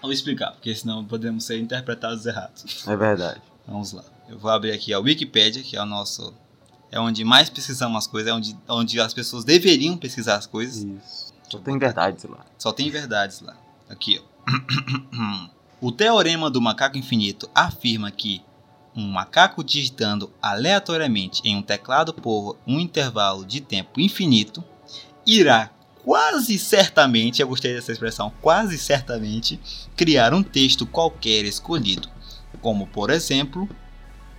Vou 0.00 0.10
explicar, 0.10 0.52
porque 0.52 0.74
senão 0.74 1.04
podemos 1.04 1.44
ser 1.44 1.58
interpretados 1.60 2.24
errados. 2.24 2.86
É 2.88 2.96
verdade. 2.96 3.42
Vamos 3.66 3.92
lá. 3.92 4.02
Eu 4.28 4.38
vou 4.38 4.50
abrir 4.50 4.72
aqui 4.72 4.92
a 4.94 4.98
Wikipedia, 4.98 5.62
que 5.62 5.76
é 5.76 5.82
o 5.82 5.86
nosso. 5.86 6.32
É 6.90 6.98
onde 6.98 7.22
mais 7.24 7.50
pesquisamos 7.50 7.98
as 7.98 8.06
coisas, 8.06 8.30
é 8.30 8.34
onde, 8.34 8.56
onde 8.66 8.98
as 9.00 9.12
pessoas 9.12 9.44
deveriam 9.44 9.96
pesquisar 9.98 10.36
as 10.36 10.46
coisas. 10.46 10.82
Isso. 10.84 11.34
Só 11.50 11.58
tem 11.58 11.78
verdade, 11.78 12.20
sei 12.20 12.30
lá. 12.30 12.46
Só 12.58 12.72
tem 12.72 12.90
verdades 12.90 13.40
lá. 13.40 13.54
Aqui, 13.90 14.20
ó. 14.22 15.48
O 15.80 15.92
teorema 15.92 16.50
do 16.50 16.60
macaco 16.60 16.98
infinito 16.98 17.48
afirma 17.54 18.10
que 18.10 18.42
um 18.96 19.06
macaco 19.08 19.62
digitando 19.62 20.28
aleatoriamente 20.42 21.40
em 21.44 21.54
um 21.54 21.62
teclado 21.62 22.12
por 22.12 22.56
um 22.66 22.80
intervalo 22.80 23.44
de 23.44 23.60
tempo 23.60 24.00
infinito 24.00 24.64
irá 25.28 25.70
quase 26.02 26.58
certamente, 26.58 27.42
eu 27.42 27.48
gostei 27.48 27.74
dessa 27.74 27.92
expressão, 27.92 28.32
quase 28.40 28.78
certamente, 28.78 29.60
criar 29.94 30.32
um 30.32 30.42
texto 30.42 30.86
qualquer 30.86 31.44
escolhido, 31.44 32.08
como 32.62 32.86
por 32.86 33.10
exemplo, 33.10 33.68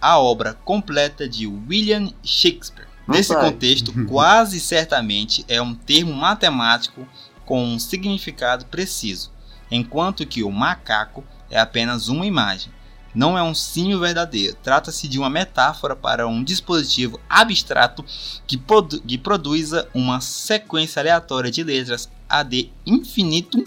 a 0.02 0.18
obra 0.18 0.56
completa 0.56 1.30
de 1.30 1.46
William 1.46 2.12
Shakespeare. 2.24 2.88
Nesse 3.08 3.36
contexto, 3.36 3.94
quase 4.10 4.60
certamente 4.60 5.46
é 5.48 5.62
um 5.62 5.76
termo 5.76 6.12
matemático 6.12 7.08
com 7.46 7.64
um 7.64 7.78
significado 7.78 8.66
preciso, 8.66 9.32
enquanto 9.70 10.26
que 10.26 10.42
o 10.42 10.52
macaco 10.52 11.24
é 11.52 11.60
apenas 11.60 12.08
uma 12.08 12.26
imagem. 12.26 12.74
Não 13.14 13.38
é 13.38 13.44
um 13.44 13.56
símil 13.56 14.00
verdadeiro. 14.00 14.56
Trata-se 14.62 15.08
de 15.08 15.18
uma 15.18 15.30
metáfora 15.30 15.96
para 15.96 16.28
um 16.28 16.44
dispositivo 16.44 17.20
abstrato 17.30 18.06
que, 18.46 18.58
produ- 18.58 19.02
que 19.02 19.18
produza 19.18 19.88
uma 19.94 20.22
sequência 20.22 21.00
aleatória 21.02 21.50
de 21.50 21.64
letras 21.64 22.10
ad 22.30 22.72
infinitum. 22.86 23.64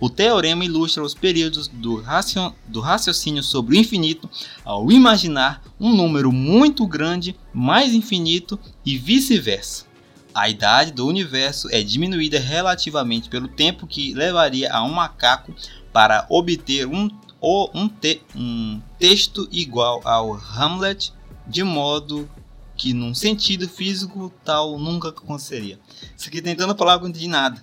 O 0.00 0.08
teorema 0.08 0.64
ilustra 0.64 1.02
os 1.02 1.12
períodos 1.12 1.66
do, 1.68 2.00
racio- 2.00 2.54
do 2.66 2.80
raciocínio 2.80 3.42
sobre 3.42 3.76
o 3.76 3.80
infinito 3.80 4.30
ao 4.64 4.90
imaginar 4.92 5.60
um 5.78 5.94
número 5.94 6.30
muito 6.32 6.86
grande 6.86 7.36
mais 7.52 7.92
infinito 7.92 8.58
e 8.86 8.96
vice-versa. 8.96 9.86
A 10.32 10.48
idade 10.48 10.92
do 10.92 11.04
universo 11.04 11.68
é 11.72 11.82
diminuída 11.82 12.38
relativamente 12.38 13.28
pelo 13.28 13.48
tempo 13.48 13.88
que 13.88 14.14
levaria 14.14 14.72
a 14.72 14.84
um 14.84 14.92
macaco 14.92 15.52
para 15.92 16.24
obter 16.30 16.86
um, 16.86 17.10
ou 17.40 17.70
um, 17.74 17.88
te- 17.88 18.22
um 18.34 18.80
texto 18.98 19.48
igual 19.50 20.00
ao 20.04 20.34
Hamlet, 20.34 21.12
de 21.46 21.62
modo 21.62 22.28
que, 22.76 22.92
num 22.92 23.14
sentido 23.14 23.68
físico, 23.68 24.32
tal 24.44 24.78
nunca 24.78 25.08
aconteceria. 25.08 25.78
Isso 26.16 26.28
aqui 26.28 26.40
tentando 26.42 26.74
falar, 26.76 26.94
eu 26.94 27.00
não 27.00 27.08
entendi 27.08 27.28
nada. 27.28 27.60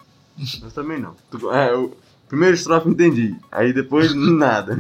Eu 0.62 0.72
também 0.72 1.00
não. 1.00 1.16
É, 1.54 1.72
eu- 1.72 1.98
Primeiro 2.28 2.56
estrofe 2.56 2.90
entendi. 2.90 3.36
Aí 3.52 3.72
depois, 3.72 4.12
nada. 4.16 4.76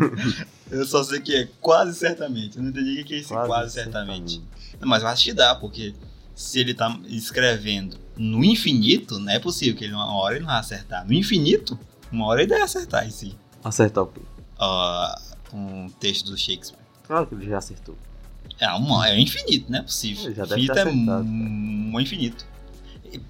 Eu 0.72 0.84
só 0.86 1.04
sei 1.04 1.20
que 1.22 1.34
é 1.36 1.48
quase 1.62 1.94
certamente. 1.98 2.58
Eu 2.58 2.64
não 2.64 2.72
entendi 2.72 3.02
o 3.02 3.06
que 3.06 3.14
é 3.14 3.18
esse 3.20 3.32
quase, 3.46 3.74
certamente. 3.75 4.42
Não, 4.82 4.88
mas 4.90 5.04
eu 5.04 5.10
acho 5.10 5.24
que 5.25 5.32
dá, 5.34 5.54
porque 5.54 5.94
se 6.34 6.60
ele 6.60 6.74
tá 6.74 7.00
escrevendo 7.08 7.98
no 8.18 8.44
infinito, 8.44 9.20
não 9.20 9.32
é 9.32 9.38
possível 9.40 9.75
que 9.75 9.84
ele 9.86 9.94
uma 9.94 10.12
hora 10.16 10.34
ele 10.36 10.42
não 10.44 10.52
vai 10.52 10.60
acertar. 10.60 11.06
No 11.06 11.14
infinito, 11.14 11.78
uma 12.12 12.25
hora 12.25 12.42
ele 12.42 12.50
deve 12.50 12.64
acertar 12.64 13.06
em 13.08 13.12
si. 13.12 13.36
Acertar 13.64 14.04
o 14.04 14.08
quê? 14.08 14.22
Ah, 14.60 15.20
um 15.54 15.90
texto 15.90 16.26
do 16.32 16.38
Shakespeare. 16.38 16.80
Claro 17.08 17.28
que 17.28 17.36
ele 17.36 17.46
já 17.50 17.58
acertou. 17.58 17.96
É, 18.60 18.70
uma, 18.74 19.08
é 19.08 19.20
infinito, 19.20 19.70
não 19.72 19.80
é 19.80 19.82
possível. 19.82 20.26
Ele 20.26 20.36
já 20.36 20.44
deve 20.46 20.62
infinito 20.62 20.74
ter 20.74 20.80
é 20.80 20.84
acertado. 20.84 21.28
um, 21.28 21.92
um 21.96 22.00
infinito. 22.00 22.46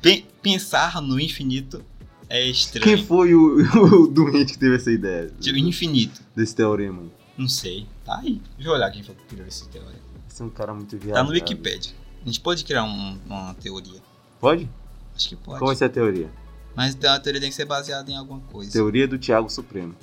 Pe- 0.02 0.26
pensar 0.42 1.02
no 1.02 1.20
infinito 1.20 1.84
é 2.30 2.48
estranho. 2.48 2.84
Quem 2.84 3.06
foi 3.06 3.34
o, 3.36 3.58
o 4.04 4.08
doente 4.08 4.54
que 4.54 4.60
teve 4.60 4.76
essa 4.76 4.92
ideia? 4.92 5.32
Tipo, 5.40 5.58
infinito. 5.58 6.22
Desse 6.36 6.56
teorema? 6.56 7.04
Não 7.38 7.48
sei. 7.48 7.88
Tá 8.06 8.18
aí. 8.20 8.42
Deixa 8.56 8.70
eu 8.70 8.74
olhar 8.76 8.90
quem 8.92 9.04
foi 9.04 9.16
que 9.16 9.24
criou 9.26 9.48
esse 9.48 9.68
teoria. 9.70 10.00
Esse 10.30 10.42
é 10.42 10.46
um 10.46 10.50
cara 10.50 10.74
muito 10.74 10.98
viajado. 10.98 11.16
Tá 11.16 11.24
no 11.24 11.32
Wikipedia. 11.32 11.94
A 12.22 12.26
gente 12.26 12.40
pode 12.40 12.64
criar 12.64 12.84
um- 12.84 13.18
uma 13.26 13.54
teoria. 13.56 14.02
Pode? 14.40 14.70
Acho 15.16 15.30
que 15.30 15.36
pode. 15.36 15.60
Qual 15.60 15.68
vai 15.68 15.76
ser 15.76 15.86
a 15.86 15.90
teoria? 15.90 16.30
Mas 16.76 16.94
então 16.94 17.14
a 17.14 17.20
teoria 17.20 17.40
tem 17.42 17.50
que 17.50 17.56
ser 17.56 17.66
baseada 17.66 18.10
em 18.12 18.18
alguma 18.18 18.40
coisa. 18.42 18.72
Teoria 18.72 19.08
do 19.08 19.18
Tiago 19.18 19.50
Supremo. 19.50 19.96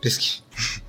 Pesquisa. 0.00 0.42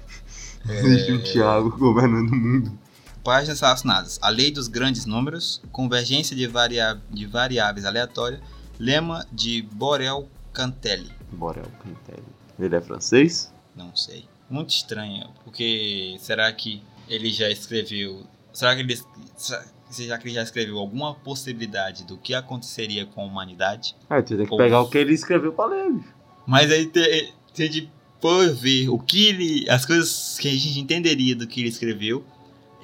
Existe 0.69 1.11
um 1.11 1.21
Tiago 1.23 1.77
governando 1.77 2.31
o 2.31 2.35
mundo. 2.35 2.79
Páginas 3.23 3.59
relacionadas. 3.59 4.19
A 4.21 4.29
lei 4.29 4.51
dos 4.51 4.67
grandes 4.67 5.05
números, 5.05 5.61
convergência 5.71 6.35
de, 6.35 6.45
varia... 6.47 7.01
de 7.09 7.25
variáveis 7.25 7.85
aleatórias, 7.85 8.41
lema 8.77 9.25
de 9.31 9.61
Borel-Cantelli. 9.73 11.11
Borel 11.31 11.65
Cantelli. 11.83 12.27
Ele 12.59 12.75
é 12.75 12.81
francês? 12.81 13.51
Não 13.75 13.95
sei. 13.95 14.25
Muito 14.49 14.71
estranho, 14.71 15.29
porque 15.43 16.17
será 16.19 16.51
que 16.51 16.81
ele 17.07 17.31
já 17.31 17.49
escreveu. 17.49 18.23
Será 18.53 18.75
que 18.75 18.81
ele. 18.81 18.99
Será 19.37 19.63
será 19.89 20.17
que 20.17 20.27
ele 20.27 20.35
já 20.35 20.43
escreveu 20.43 20.77
alguma 20.77 21.15
possibilidade 21.15 22.03
do 22.03 22.17
que 22.17 22.33
aconteceria 22.33 23.05
com 23.05 23.21
a 23.21 23.25
humanidade? 23.25 23.95
Ah, 24.09 24.21
tu 24.21 24.37
tem 24.37 24.45
que 24.45 24.51
Ou- 24.51 24.57
pegar 24.57 24.81
o 24.81 24.89
que 24.89 24.97
ele 24.97 25.13
escreveu 25.13 25.51
pra 25.51 25.65
ler, 25.65 25.91
bicho. 25.91 26.13
Mas 26.45 26.71
aí 26.71 26.85
tem, 26.87 27.33
tem 27.53 27.69
de 27.69 27.89
por 28.19 28.53
ver 28.53 28.89
o 28.89 28.99
que 28.99 29.27
ele. 29.27 29.69
as 29.69 29.85
coisas 29.85 30.37
que 30.39 30.47
a 30.47 30.51
gente 30.51 30.79
entenderia 30.79 31.35
do 31.35 31.47
que 31.47 31.61
ele 31.61 31.69
escreveu 31.69 32.23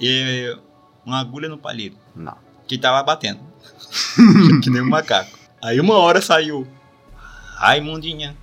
é 0.02 0.58
uma 1.06 1.20
agulha 1.20 1.50
no 1.50 1.58
palheiro. 1.58 1.96
Não. 2.16 2.38
Que 2.68 2.78
tava 2.78 3.04
batendo. 3.04 3.40
que 4.64 4.70
nem 4.70 4.82
um 4.82 4.90
macaco. 4.90 5.38
Aí 5.64 5.80
uma 5.80 5.96
hora 5.96 6.22
saiu. 6.22 6.68
Raimundinha. 7.56 8.36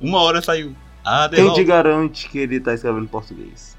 Uma 0.00 0.20
hora 0.20 0.42
saiu. 0.42 0.74
Ah, 1.04 1.28
Quem 1.32 1.52
te 1.52 1.64
garante 1.64 2.28
que 2.28 2.38
ele 2.38 2.58
tá 2.58 2.74
escrevendo 2.74 3.04
em 3.04 3.08
português? 3.08 3.76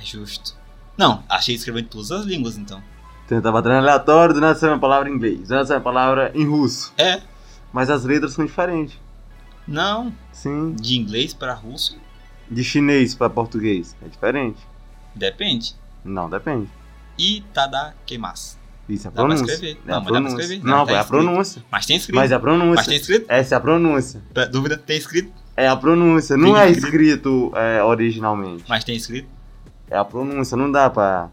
É 0.00 0.04
justo. 0.04 0.56
Não, 0.98 1.22
achei 1.28 1.54
escrevendo 1.54 1.86
em 1.86 1.88
todas 1.88 2.10
as 2.10 2.24
línguas 2.24 2.56
então. 2.56 2.82
Então 3.24 3.38
ele 3.38 3.42
tava 3.42 3.62
treinando 3.62 3.88
aleatório, 3.88 4.34
do 4.34 4.40
nada 4.40 4.58
saiu 4.58 4.72
uma 4.72 4.78
palavra 4.80 5.08
em 5.08 5.14
inglês, 5.14 5.48
do 5.48 5.54
nada 5.54 5.66
saiu 5.66 5.78
uma 5.78 5.84
palavra 5.84 6.32
em 6.34 6.44
russo. 6.44 6.92
É. 6.98 7.22
Mas 7.72 7.88
as 7.88 8.04
letras 8.04 8.32
são 8.32 8.44
diferentes. 8.44 8.98
Não, 9.66 10.12
Sim. 10.32 10.74
de 10.74 10.96
inglês 10.98 11.32
para 11.32 11.54
russo 11.54 11.96
De 12.50 12.62
chinês 12.64 13.14
pra 13.14 13.30
português. 13.30 13.96
É 14.04 14.08
diferente. 14.08 14.58
depende. 15.14 15.74
Não, 16.04 16.28
depende. 16.28 16.68
Itadakimasu. 17.18 18.58
Isso 18.88 19.06
é 19.06 19.10
a 19.10 19.12
Dá 19.12 19.14
pra 19.22 19.24
pronúncia. 19.28 19.52
escrever. 19.54 19.80
É 19.86 19.90
Não, 19.90 20.02
mas 20.02 20.12
dá 20.12 20.20
pra 20.20 20.28
escrever. 20.30 20.58
Não, 20.64 20.76
Não, 20.78 20.86
tá 20.86 20.92
é 20.92 20.96
a 20.96 21.00
escrito. 21.00 21.22
pronúncia. 21.22 21.64
Mas 21.70 21.86
tem 21.86 21.96
escrito. 21.96 22.16
Mas 22.16 22.30
é 22.30 22.34
a 22.34 22.38
Mas 22.38 22.42
pronúncia. 22.42 22.84
tem 22.86 22.96
escrito? 22.96 23.26
Essa 23.28 23.54
é 23.54 23.56
a 23.56 23.60
pronúncia. 23.60 24.22
Pra 24.34 24.44
dúvida, 24.46 24.76
tem 24.76 24.96
escrito. 24.98 25.32
É 25.56 25.68
a 25.68 25.76
pronúncia. 25.76 26.36
Não 26.36 26.54
Tem 26.54 26.62
é 26.62 26.70
escrito. 26.70 26.84
escrito 26.86 27.52
é, 27.54 27.82
originalmente. 27.84 28.64
Mas 28.68 28.82
tem 28.84 28.96
escrito. 28.96 29.28
É 29.88 29.96
a 29.96 30.04
pronúncia. 30.04 30.56
Não 30.56 30.70
dá 30.70 30.90
pra 30.90 31.28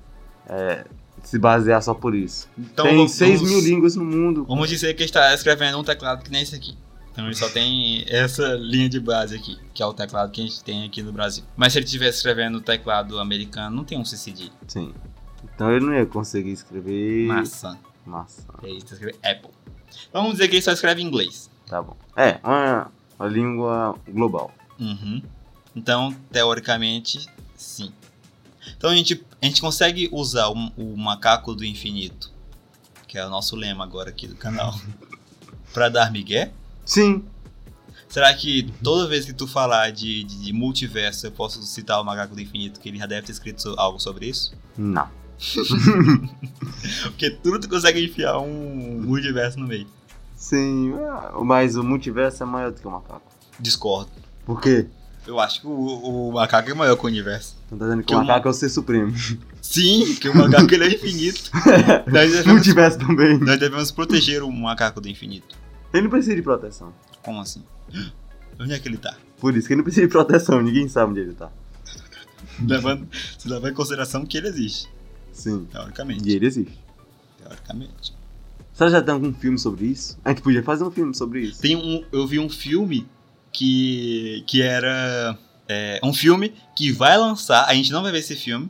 é, 0.47 0.85
se 1.23 1.39
basear 1.39 1.81
só 1.81 1.93
por 1.93 2.13
isso. 2.13 2.47
Então, 2.57 2.85
Tem 2.85 2.95
vamos- 2.95 3.13
6 3.13 3.41
mil 3.41 3.59
línguas 3.61 3.95
no 3.95 4.05
mundo. 4.05 4.45
Vamos 4.47 4.69
dizer 4.69 4.93
que 4.93 5.03
está 5.03 5.33
escrevendo 5.33 5.79
um 5.79 5.83
teclado 5.83 6.23
que 6.23 6.29
nem 6.31 6.43
esse 6.43 6.55
aqui. 6.55 6.77
Então 7.19 7.27
ele 7.27 7.35
só 7.35 7.49
tem 7.49 8.05
essa 8.07 8.53
linha 8.53 8.87
de 8.87 8.97
base 8.97 9.35
aqui, 9.35 9.59
que 9.73 9.83
é 9.83 9.85
o 9.85 9.93
teclado 9.93 10.31
que 10.31 10.39
a 10.39 10.43
gente 10.45 10.63
tem 10.63 10.85
aqui 10.85 11.03
no 11.03 11.11
Brasil. 11.11 11.43
Mas 11.57 11.73
se 11.73 11.79
ele 11.79 11.85
estivesse 11.85 12.19
escrevendo 12.19 12.59
o 12.59 12.61
teclado 12.61 13.19
americano, 13.19 13.75
não 13.75 13.83
tem 13.83 13.99
um 13.99 14.05
CCD. 14.05 14.49
Sim. 14.65 14.93
Então 15.43 15.69
ele 15.69 15.85
não 15.85 15.93
ia 15.93 16.05
conseguir 16.05 16.53
escrever. 16.53 17.27
Maçã. 17.27 17.77
Maçã. 18.05 18.47
E 18.63 18.67
aí 18.67 18.79
você 18.79 18.93
escreve 18.93 19.17
Apple. 19.21 19.51
Vamos 20.13 20.31
dizer 20.31 20.47
que 20.47 20.55
ele 20.55 20.61
só 20.61 20.71
escreve 20.71 21.01
em 21.01 21.05
inglês. 21.07 21.49
Tá 21.67 21.81
bom. 21.81 21.97
É, 22.15 22.39
uma, 22.41 22.89
uma 23.19 23.27
língua 23.27 23.99
global. 24.07 24.53
Uhum. 24.79 25.21
Então, 25.75 26.15
teoricamente, 26.31 27.27
sim. 27.53 27.91
Então 28.77 28.91
a 28.91 28.95
gente, 28.95 29.25
a 29.41 29.45
gente 29.45 29.59
consegue 29.59 30.07
usar 30.13 30.47
o, 30.47 30.53
o 30.77 30.95
macaco 30.95 31.53
do 31.53 31.65
infinito, 31.65 32.31
que 33.09 33.17
é 33.17 33.25
o 33.25 33.29
nosso 33.29 33.57
lema 33.57 33.83
agora 33.83 34.09
aqui 34.09 34.25
do 34.25 34.37
canal, 34.37 34.73
pra 35.73 35.89
dar 35.89 36.13
migué? 36.13 36.53
Sim. 36.89 37.23
Será 38.07 38.33
que 38.33 38.71
toda 38.83 39.07
vez 39.07 39.25
que 39.25 39.33
tu 39.33 39.45
falar 39.47 39.91
de, 39.91 40.23
de, 40.23 40.45
de 40.45 40.53
multiverso 40.53 41.27
eu 41.27 41.31
posso 41.31 41.61
citar 41.61 42.01
o 42.01 42.03
macaco 42.03 42.33
do 42.33 42.41
infinito, 42.41 42.79
que 42.79 42.89
ele 42.89 42.97
já 42.97 43.05
deve 43.05 43.27
ter 43.27 43.31
escrito 43.31 43.61
so- 43.61 43.75
algo 43.77 43.99
sobre 43.99 44.25
isso? 44.27 44.51
Não. 44.75 45.07
Porque 47.03 47.29
tudo 47.29 47.59
tu 47.59 47.69
consegue 47.69 48.03
enfiar 48.03 48.39
um 48.39 49.01
multiverso 49.05 49.59
no 49.59 49.67
meio. 49.67 49.87
Sim, 50.35 50.93
ah, 51.07 51.31
mas 51.43 51.75
o 51.75 51.83
multiverso 51.83 52.41
é 52.43 52.45
maior 52.45 52.71
do 52.71 52.79
que 52.81 52.87
o 52.87 52.91
macaco. 52.91 53.21
Discordo. 53.59 54.09
Por 54.45 54.59
quê? 54.59 54.87
Eu 55.27 55.39
acho 55.39 55.61
que 55.61 55.67
o, 55.67 55.71
o 56.29 56.31
macaco 56.33 56.71
é 56.71 56.73
maior 56.73 56.95
que 56.95 57.03
o 57.03 57.07
universo. 57.07 57.55
Então 57.67 57.77
tá 57.77 57.85
dizendo 57.85 58.01
que 58.01 58.07
Que 58.07 58.15
o 58.15 58.17
o 58.17 58.21
macaco 58.25 58.47
é 58.47 58.51
o 58.51 58.53
ser 58.53 58.69
supremo. 58.69 59.13
Sim, 59.61 60.15
que 60.15 60.27
o 60.29 60.35
macaco 60.35 60.73
ele 60.73 60.85
é 60.85 60.95
infinito. 60.95 61.51
Devemos, 62.11 62.45
multiverso 62.47 62.97
também. 62.97 63.37
nós 63.37 63.59
devemos 63.59 63.91
proteger 63.91 64.41
o 64.41 64.51
macaco 64.51 64.99
do 64.99 65.07
infinito. 65.09 65.55
Ele 65.93 66.03
não 66.03 66.09
precisa 66.09 66.35
de 66.35 66.41
proteção. 66.41 66.93
Como 67.23 67.39
assim? 67.39 67.63
Onde 68.59 68.73
é 68.73 68.79
que 68.79 68.87
ele 68.87 68.97
tá? 68.97 69.15
Por 69.39 69.55
isso 69.55 69.67
que 69.67 69.73
ele 69.73 69.79
não 69.79 69.83
precisa 69.83 70.05
de 70.05 70.11
proteção, 70.11 70.61
ninguém 70.61 70.87
sabe 70.87 71.11
onde 71.11 71.21
ele 71.21 71.33
tá. 71.33 71.51
Levando, 72.61 73.07
se 73.37 73.47
levar 73.47 73.69
em 73.69 73.73
consideração 73.73 74.25
que 74.25 74.37
ele 74.37 74.47
existe, 74.49 74.89
Sim. 75.31 75.65
teoricamente. 75.71 76.27
E 76.27 76.35
ele 76.35 76.45
existe. 76.45 76.77
Teoricamente. 77.37 78.13
Você 78.73 78.89
já 78.89 79.01
tem 79.01 79.13
algum 79.13 79.33
filme 79.33 79.57
sobre 79.57 79.87
isso? 79.87 80.17
A 80.23 80.29
gente 80.29 80.41
podia 80.41 80.63
fazer 80.63 80.83
um 80.83 80.91
filme 80.91 81.15
sobre 81.15 81.41
isso. 81.41 81.61
Tem 81.61 81.75
um, 81.75 82.03
eu 82.11 82.27
vi 82.27 82.39
um 82.39 82.49
filme 82.49 83.07
que, 83.51 84.43
que 84.47 84.61
era 84.61 85.37
é, 85.67 85.99
um 86.03 86.13
filme 86.13 86.53
que 86.75 86.91
vai 86.91 87.17
lançar, 87.17 87.65
a 87.65 87.73
gente 87.73 87.91
não 87.91 88.01
vai 88.01 88.11
ver 88.11 88.19
esse 88.19 88.35
filme, 88.35 88.69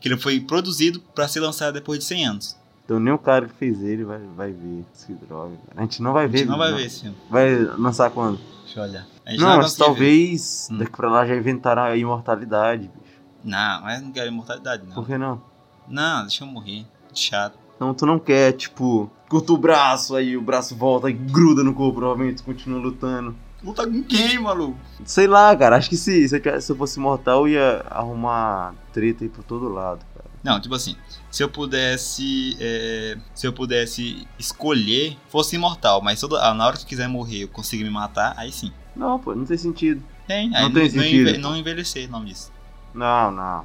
que 0.00 0.08
ele 0.08 0.16
foi 0.16 0.40
produzido 0.40 1.00
pra 1.14 1.28
ser 1.28 1.40
lançado 1.40 1.74
depois 1.74 1.98
de 1.98 2.04
100 2.06 2.26
anos. 2.26 2.56
Então 2.90 2.98
nem 2.98 3.14
o 3.14 3.18
cara 3.18 3.46
que 3.46 3.54
fez 3.54 3.80
ele 3.84 4.02
vai, 4.04 4.18
vai 4.36 4.50
ver. 4.50 4.84
Que 5.06 5.12
droga. 5.14 5.54
A 5.76 5.82
gente 5.82 6.02
não 6.02 6.12
vai 6.12 6.24
A 6.24 6.26
ver. 6.26 6.38
gente 6.38 6.48
não 6.48 6.58
vai 6.58 6.74
ver 6.74 6.86
esse 6.86 7.02
filme. 7.02 7.16
Vai 7.30 7.54
lançar 7.78 8.10
quando? 8.10 8.40
Deixa 8.64 8.80
eu 8.80 8.82
olhar. 8.82 9.06
A 9.24 9.30
gente 9.30 9.38
Não, 9.40 9.46
mas 9.58 9.66
conseguir 9.66 9.78
ver. 9.78 9.84
talvez 9.86 10.68
Hum. 10.72 10.78
daqui 10.78 10.90
pra 10.96 11.08
lá 11.08 11.24
já 11.24 11.36
inventaram 11.36 11.82
a 11.82 11.96
imortalidade, 11.96 12.88
bicho. 12.92 13.20
Não, 13.44 13.82
mas 13.82 14.02
não 14.02 14.10
quero 14.10 14.26
imortalidade, 14.26 14.82
não. 14.88 14.96
Por 14.96 15.06
que 15.06 15.16
não? 15.16 15.40
Não, 15.86 16.22
deixa 16.22 16.42
eu 16.42 16.48
morrer. 16.48 16.84
Chato. 17.14 17.56
Não, 17.78 17.94
tu 17.94 18.04
não 18.04 18.18
quer, 18.18 18.54
tipo, 18.54 19.08
curta 19.28 19.52
o 19.52 19.56
braço, 19.56 20.16
aí 20.16 20.36
o 20.36 20.42
braço 20.42 20.74
volta 20.74 21.08
e 21.08 21.12
gruda 21.12 21.62
no 21.62 21.72
corpo, 21.72 22.00
provavelmente 22.00 22.38
tu 22.38 22.44
continua 22.44 22.80
lutando. 22.80 23.36
Luta 23.62 23.86
com 23.86 24.02
quem, 24.02 24.36
maluco? 24.40 24.76
Sei 25.04 25.28
lá, 25.28 25.54
cara, 25.54 25.76
acho 25.76 25.88
que 25.88 25.96
se, 25.96 26.28
se, 26.28 26.42
eu, 26.44 26.60
se 26.60 26.72
eu 26.72 26.76
fosse 26.76 26.98
mortal, 26.98 27.46
eu 27.46 27.52
ia 27.54 27.86
arrumar 27.88 28.74
treta 28.92 29.22
aí 29.22 29.30
por 29.30 29.44
todo 29.44 29.68
lado, 29.68 30.04
cara. 30.12 30.29
Não, 30.42 30.58
tipo 30.60 30.74
assim, 30.74 30.96
se 31.30 31.42
eu 31.42 31.48
pudesse. 31.48 32.56
é, 32.60 33.16
se 33.34 33.46
eu 33.46 33.52
pudesse 33.52 34.26
escolher, 34.38 35.16
fosse 35.28 35.56
imortal, 35.56 36.00
mas 36.00 36.18
toda, 36.20 36.40
ah, 36.42 36.54
na 36.54 36.66
hora 36.66 36.76
que 36.76 36.86
quiser 36.86 37.08
morrer 37.08 37.44
eu 37.44 37.48
conseguir 37.48 37.84
me 37.84 37.90
matar, 37.90 38.34
aí 38.36 38.50
sim. 38.50 38.72
Não, 38.96 39.18
pô, 39.18 39.34
não 39.34 39.44
tem 39.44 39.56
sentido. 39.56 40.02
Tem, 40.26 40.48
Não 40.50 40.56
aí 40.58 40.72
tem 40.72 40.82
não, 40.84 40.90
sentido. 40.90 41.38
não 41.38 41.56
envelhecer, 41.56 42.08
o 42.08 42.12
nome 42.12 42.26
disso. 42.30 42.52
Não, 42.94 43.30
não. 43.30 43.64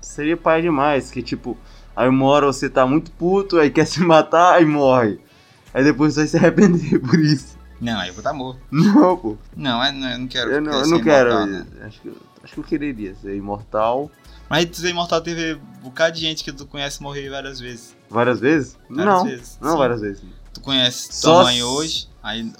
Seria 0.00 0.36
pai 0.36 0.60
demais, 0.60 1.10
que 1.10 1.22
tipo, 1.22 1.56
aí 1.94 2.08
uma 2.08 2.26
hora 2.26 2.46
você 2.46 2.68
tá 2.68 2.84
muito 2.86 3.10
puto, 3.12 3.58
aí 3.58 3.70
quer 3.70 3.86
se 3.86 4.00
matar, 4.00 4.54
aí 4.54 4.64
morre. 4.64 5.18
Aí 5.72 5.82
depois 5.84 6.14
você 6.14 6.20
vai 6.20 6.28
se 6.28 6.36
arrepender 6.36 6.98
por 7.06 7.18
isso. 7.18 7.56
Não, 7.80 7.98
aí 7.98 8.08
eu 8.08 8.14
vou 8.14 8.20
estar 8.20 8.32
morto. 8.32 8.60
Não, 8.70 9.16
pô. 9.16 9.36
Não, 9.56 9.84
eu 9.84 9.92
não, 9.92 10.08
eu 10.10 10.18
não 10.18 10.28
quero. 10.28 10.50
Eu 10.52 10.60
não, 10.60 10.72
eu 10.72 10.88
não 10.88 11.00
quero. 11.00 11.30
imortal, 11.30 11.46
não. 11.46 11.86
Acho, 11.86 12.00
que, 12.00 12.12
acho 12.44 12.54
que 12.54 12.60
eu 12.60 12.64
quereria 12.64 13.14
ser 13.14 13.36
imortal 13.36 14.10
Mas 14.52 14.66
tu 14.66 14.86
imortal 14.86 15.22
teve 15.22 15.54
um 15.54 15.84
bocado 15.84 16.14
de 16.14 16.20
gente 16.20 16.44
que 16.44 16.52
tu 16.52 16.66
conhece 16.66 17.02
morrer 17.02 17.30
várias 17.30 17.58
vezes. 17.58 17.96
várias 18.10 18.38
vezes? 18.38 18.78
Várias 18.90 19.06
não, 19.06 19.24
vezes. 19.24 19.58
não 19.62 19.72
Sim. 19.72 19.78
várias 19.78 20.00
vezes. 20.02 20.22
Tu 20.52 20.60
conhece 20.60 21.08
tua 21.08 21.14
Só 21.14 21.42
mãe 21.44 21.62
hoje, 21.62 22.06
aí 22.22 22.52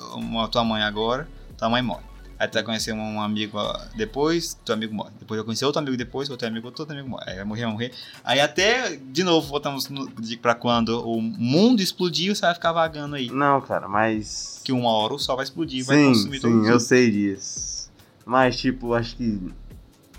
tua 0.51 0.65
mãe 0.65 0.83
agora, 0.83 1.29
tua 1.59 1.69
mãe 1.69 1.83
morre. 1.83 2.03
Aí 2.39 2.49
tu 2.49 2.55
vai 2.55 2.63
conhecer 2.63 2.95
um 2.95 3.21
amigo 3.21 3.59
depois, 3.95 4.59
teu 4.65 4.75
amigo 4.75 4.95
morre. 4.95 5.11
Depois 5.21 5.37
vai 5.39 5.45
conhecer 5.45 5.67
outro 5.67 5.83
amigo 5.83 5.95
depois, 5.95 6.31
outro 6.31 6.49
amigo, 6.49 6.67
outro 6.67 6.91
amigo 6.91 7.11
morre. 7.11 7.25
Aí 7.27 7.37
vai 7.37 7.45
morrer, 7.45 7.63
vai 7.65 7.73
morrer. 7.73 7.93
Aí 8.25 8.41
até, 8.41 8.97
de 8.97 9.23
novo, 9.23 9.47
voltamos 9.49 9.91
no, 9.91 10.09
de, 10.13 10.39
pra 10.39 10.55
quando 10.55 11.07
o 11.07 11.21
mundo 11.21 11.83
explodir, 11.83 12.35
você 12.35 12.41
vai 12.41 12.55
ficar 12.55 12.73
vagando 12.73 13.17
aí. 13.17 13.29
Não, 13.29 13.61
cara, 13.61 13.87
mas. 13.87 14.63
Que 14.65 14.73
uma 14.73 14.89
hora 14.89 15.13
o 15.13 15.19
sol 15.19 15.37
vai 15.37 15.45
explodir, 15.45 15.85
vai 15.85 15.99
sim, 15.99 16.09
consumir 16.09 16.41
todo 16.41 16.51
sim, 16.53 16.57
eu 16.57 16.71
mundo. 16.71 16.81
sei 16.81 17.11
disso. 17.11 17.93
Mas, 18.25 18.57
tipo, 18.57 18.95
acho 18.95 19.17
que 19.17 19.53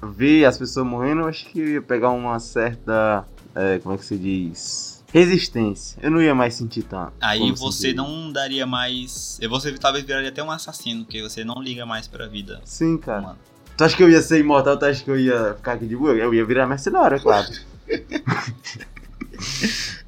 ver 0.06 0.46
as 0.46 0.58
pessoas 0.58 0.86
morrendo, 0.86 1.22
eu 1.22 1.28
acho 1.28 1.46
que 1.46 1.60
eu 1.60 1.68
ia 1.68 1.82
pegar 1.82 2.10
uma 2.12 2.39
certa. 2.39 3.26
é, 3.56 3.80
como 3.80 3.96
é 3.96 3.98
que 3.98 4.06
se 4.06 4.18
diz? 4.18 5.04
Resistência. 5.13 6.00
Eu 6.02 6.10
não 6.10 6.20
ia 6.22 6.34
mais 6.34 6.56
sentir 6.56 6.84
tanto. 6.84 7.13
Aí 7.22 7.52
você 7.52 7.89
senti. 7.89 7.94
não 7.96 8.32
daria 8.32 8.66
mais. 8.66 9.38
e 9.42 9.48
Você 9.48 9.72
talvez 9.74 10.04
viraria 10.04 10.30
até 10.30 10.42
um 10.44 10.50
assassino, 10.50 11.04
porque 11.06 11.22
você 11.22 11.44
não 11.44 11.62
liga 11.62 11.86
mais 11.86 12.08
pra 12.08 12.26
vida 12.28 12.60
Sim, 12.66 12.98
cara. 12.98 13.20
humana. 13.22 13.38
Tu 13.78 13.84
acha 13.84 13.96
que 13.98 14.04
eu 14.04 14.10
ia 14.10 14.22
ser 14.22 14.39
imortal? 14.39 14.78
Tu 14.78 14.86
acha 14.86 15.04
que 15.04 15.10
eu 15.12 15.20
ia 15.20 15.54
ficar 15.56 15.74
aqui 15.74 15.86
de 15.86 15.96
boa? 15.96 16.13
Eu 16.13 16.34
ia 16.34 16.46
virar 16.46 16.66
mercenário, 16.68 17.18
é 17.18 17.20
claro. 17.20 17.48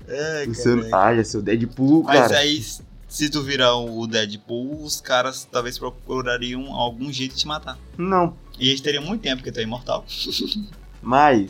É, 0.08 0.46
O 0.50 0.54
seu... 0.54 0.88
Ah, 0.96 1.14
ia 1.14 1.24
ser 1.24 1.38
o 1.38 1.42
Deadpool, 1.42 2.04
Mas 2.04 2.20
cara. 2.20 2.38
aí, 2.40 2.64
se 3.16 3.30
tu 3.30 3.42
virar 3.42 3.76
o 3.78 4.06
Deadpool, 4.08 4.84
os 4.84 5.00
caras 5.00 5.48
talvez 5.50 5.78
procurariam 5.80 6.74
algum 6.74 7.12
jeito 7.12 7.34
de 7.36 7.42
te 7.42 7.48
matar. 7.48 7.78
Não, 7.98 8.36
E 8.60 8.70
eles 8.70 8.82
teriam 8.82 9.04
muito 9.04 9.22
tempo, 9.22 9.38
porque 9.38 9.52
tu 9.52 9.60
é 9.60 9.64
imortal. 9.64 10.06
mas. 11.02 11.50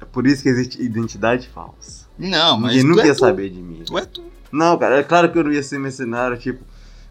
é 0.00 0.04
por 0.04 0.26
isso 0.26 0.42
que 0.42 0.48
existe 0.48 0.82
identidade 0.82 1.48
falsa. 1.48 2.06
Não, 2.18 2.58
mas 2.58 2.72
Ninguém 2.72 2.82
tu 2.82 2.88
nunca 2.88 3.02
é 3.02 3.06
ia 3.06 3.14
tu. 3.14 3.20
saber 3.20 3.50
de 3.50 3.60
mim. 3.60 3.82
Tu 3.86 3.96
é 3.98 4.04
tu. 4.04 4.24
Não, 4.50 4.76
cara, 4.78 4.98
é 4.98 5.02
claro 5.02 5.30
que 5.32 5.38
eu 5.38 5.44
não 5.44 5.52
ia 5.52 5.62
ser 5.62 5.78
mercenário, 5.78 6.36
tipo, 6.36 6.62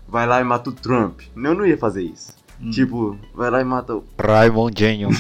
vai 0.08 0.28
lá 0.28 0.40
e 0.42 0.44
mata 0.44 0.70
o 0.70 0.74
Trump. 0.74 1.22
Eu 1.36 1.56
não 1.56 1.66
ia 1.66 1.78
fazer 1.78 2.04
isso. 2.04 2.34
Hum. 2.62 2.70
Tipo, 2.70 3.18
vai 3.34 3.50
lá 3.50 3.60
e 3.62 3.64
mata 3.64 3.96
o. 3.96 4.04
Raimondinho. 4.20 5.10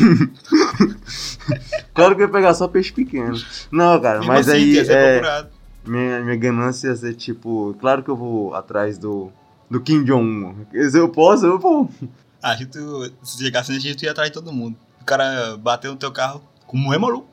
Claro 1.93 2.15
que 2.15 2.21
eu 2.21 2.27
ia 2.27 2.31
pegar 2.31 2.53
só 2.53 2.67
peixe 2.67 2.91
pequeno. 2.91 3.35
Não, 3.71 3.99
cara, 3.99 4.19
Mesmo 4.19 4.31
mas 4.33 4.47
assim, 4.47 4.57
aí. 4.57 4.73
ia 4.73 4.85
ser 4.85 4.91
É, 4.97 5.11
procurado. 5.19 5.49
Minha, 5.85 6.21
minha 6.21 6.35
ganância 6.35 6.87
ia 6.89 6.95
ser 6.95 7.13
tipo. 7.15 7.75
Claro 7.79 8.03
que 8.03 8.09
eu 8.09 8.15
vou 8.15 8.53
atrás 8.53 8.97
do. 8.97 9.31
Do 9.69 9.79
Kim 9.81 10.03
Jong-un. 10.03 10.65
Eu 10.73 11.09
posso, 11.09 11.45
eu 11.45 11.59
vou. 11.59 11.89
Ah, 12.43 12.57
se 12.57 12.65
tu 12.65 13.03
se 13.21 13.37
chegasse 13.37 13.71
nesse 13.71 13.83
jeito, 13.83 13.99
tu 13.99 14.05
ia 14.05 14.09
atrás 14.11 14.31
de 14.31 14.33
todo 14.33 14.51
mundo. 14.51 14.75
O 14.99 15.05
cara 15.05 15.55
bateu 15.57 15.91
no 15.91 15.97
teu 15.97 16.11
carro, 16.11 16.41
como 16.65 16.91
é 16.91 16.97
maluco? 16.97 17.27